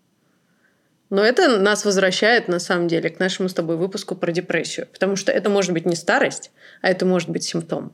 Но 1.10 1.22
это 1.22 1.60
нас 1.60 1.86
возвращает, 1.86 2.48
на 2.48 2.60
самом 2.60 2.88
деле, 2.88 3.10
к 3.12 3.20
нашему 3.20 3.48
с 3.48 3.54
тобой 3.54 3.78
выпуску 3.78 4.16
про 4.16 4.32
депрессию. 4.32 4.88
Потому 4.92 5.16
что 5.16 5.32
это 5.32 5.50
может 5.50 5.72
быть 5.72 5.86
не 5.86 5.96
старость, 5.96 6.52
а 6.82 6.90
это 6.90 7.06
может 7.06 7.30
быть 7.30 7.44
симптом. 7.44 7.94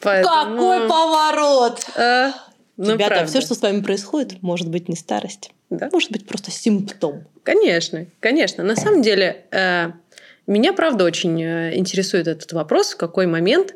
Поэтому, 0.00 0.56
Какой 0.56 0.88
поворот! 0.88 1.86
э, 1.96 2.32
ну, 2.78 2.92
Ребята, 2.92 3.26
все, 3.26 3.40
что 3.40 3.54
с 3.54 3.60
вами 3.60 3.80
происходит, 3.80 4.42
может 4.42 4.68
быть 4.68 4.88
не 4.88 4.96
старость. 4.96 5.50
Да? 5.68 5.88
Может 5.92 6.10
быть 6.12 6.26
просто 6.26 6.50
симптом. 6.50 7.24
Конечно, 7.42 8.06
конечно. 8.20 8.62
На 8.62 8.76
самом 8.76 9.02
деле, 9.02 9.46
э, 9.50 9.92
меня, 10.46 10.72
правда, 10.72 11.04
очень 11.04 11.42
э, 11.42 11.76
интересует 11.76 12.28
этот 12.28 12.52
вопрос, 12.52 12.94
в 12.94 12.96
какой 12.96 13.26
момент 13.26 13.74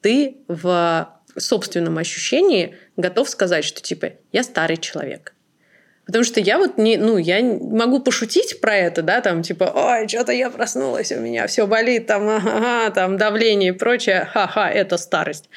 ты 0.00 0.38
в 0.48 1.20
собственном 1.36 1.98
ощущении 1.98 2.76
готов 2.96 3.28
сказать, 3.28 3.64
что 3.64 3.80
типа 3.80 4.12
я 4.32 4.42
старый 4.42 4.76
человек. 4.76 5.34
Потому 6.06 6.24
что 6.24 6.40
я 6.40 6.58
вот 6.58 6.76
не, 6.76 6.96
ну, 6.96 7.18
я 7.18 7.40
могу 7.40 8.00
пошутить 8.00 8.60
про 8.60 8.76
это, 8.76 9.02
да, 9.02 9.20
там, 9.20 9.42
типа, 9.42 9.70
ой, 9.72 10.08
что-то 10.08 10.32
я 10.32 10.50
проснулась, 10.50 11.12
у 11.12 11.20
меня 11.20 11.46
все 11.46 11.68
болит, 11.68 12.08
там, 12.08 12.28
ага, 12.28 12.90
там, 12.90 13.16
давление 13.16 13.70
и 13.70 13.76
прочее, 13.76 14.28
ха-ха, 14.32 14.68
это 14.68 14.96
старость. 14.96 15.48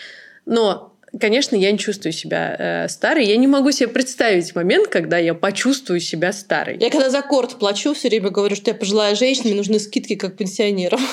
Но, 0.45 0.92
конечно, 1.19 1.56
я 1.56 1.71
не 1.71 1.78
чувствую 1.78 2.12
себя 2.12 2.56
э, 2.58 2.88
старой, 2.89 3.26
я 3.26 3.38
не 3.38 3.47
могу 3.47 3.71
себе 3.71 3.88
представить 3.88 4.56
момент, 4.56 4.88
когда 4.88 5.17
я 5.17 5.34
почувствую 5.34 5.99
себя 5.99 6.34
старой. 6.34 6.78
Я 6.80 6.89
когда 6.89 7.10
за 7.10 7.21
корт 7.21 7.60
плачу, 7.60 7.93
все 7.93 8.10
время 8.10 8.30
говорю, 8.30 8.56
что 8.56 8.71
я 8.71 8.76
пожилая 8.76 9.15
женщина, 9.15 9.47
мне 9.47 9.56
нужны 9.56 9.80
скидки 9.80 10.15
как 10.15 10.36
пенсионерам. 10.38 10.99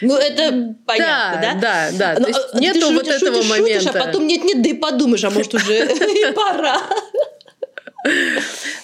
Ну, 0.00 0.16
это 0.16 0.74
понятно, 0.86 1.58
да? 1.60 1.90
Да, 1.90 1.90
да, 1.96 2.14
Ну, 2.18 2.24
То 2.24 2.28
есть 2.28 2.40
а 2.40 2.56
ты 2.56 2.60
нету 2.60 2.80
шутишь, 2.80 2.94
вот 2.96 3.08
этого 3.08 3.42
шутишь, 3.42 3.50
момента. 3.50 3.80
Шутишь, 3.80 3.94
а 3.94 4.04
потом 4.04 4.26
нет-нет, 4.26 4.62
да 4.62 4.70
и 4.70 4.74
подумаешь, 4.74 5.24
а 5.24 5.30
может 5.30 5.54
уже 5.54 5.72
и 5.86 6.32
пора. 6.32 6.80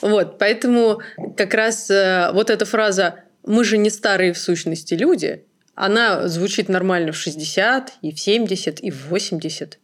Вот, 0.00 0.38
поэтому 0.38 1.02
как 1.36 1.52
раз 1.54 1.90
э, 1.90 2.30
вот 2.32 2.48
эта 2.48 2.64
фраза 2.64 3.16
«мы 3.44 3.64
же 3.64 3.76
не 3.76 3.90
старые 3.90 4.32
в 4.32 4.38
сущности 4.38 4.94
люди», 4.94 5.44
она 5.74 6.28
звучит 6.28 6.68
нормально 6.68 7.12
в 7.12 7.16
60, 7.16 7.94
и 8.02 8.12
в 8.12 8.20
70, 8.20 8.80
и 8.80 8.90
в 8.90 9.08
80. 9.08 9.78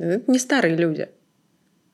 Это 0.00 0.30
не 0.30 0.38
старые 0.38 0.76
люди. 0.76 1.08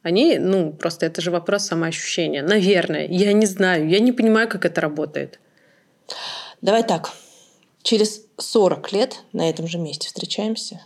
Они, 0.03 0.39
ну, 0.39 0.73
просто 0.73 1.07
это 1.07 1.21
же 1.21 1.33
вопрос 1.33 1.67
самоощущения. 1.67 2.43
Наверное. 2.43 3.07
Я 3.09 3.33
не 3.33 3.47
знаю. 3.47 3.89
Я 3.89 3.99
не 3.99 4.13
понимаю, 4.13 4.49
как 4.49 4.65
это 4.65 4.81
работает. 4.81 5.41
Давай 6.63 6.85
так. 6.85 7.11
Через 7.83 8.23
40 8.39 8.93
лет 8.93 9.23
на 9.33 9.51
этом 9.51 9.67
же 9.67 9.79
месте 9.79 10.07
встречаемся. 10.07 10.81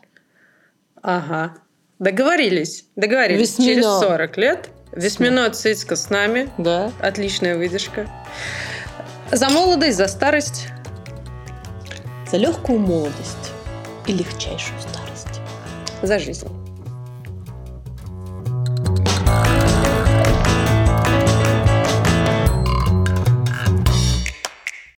Ага. 1.02 1.56
Договорились. 1.98 2.86
Договорились. 2.96 3.58
Весьмино. 3.58 3.74
Через 3.74 3.84
40 3.84 4.36
лет 4.38 4.70
Весьмино 4.92 5.50
Цицко 5.50 5.96
с 5.96 6.08
нами. 6.10 6.50
Да. 6.56 6.90
Отличная 7.00 7.56
выдержка. 7.56 8.08
За 9.30 9.50
молодость, 9.50 9.98
за 9.98 10.08
старость. 10.08 10.68
За 12.30 12.38
легкую 12.38 12.78
молодость 12.78 13.52
и 14.06 14.12
легчайшую 14.12 14.80
старость. 14.80 15.40
За 16.02 16.18
жизнь. 16.18 16.59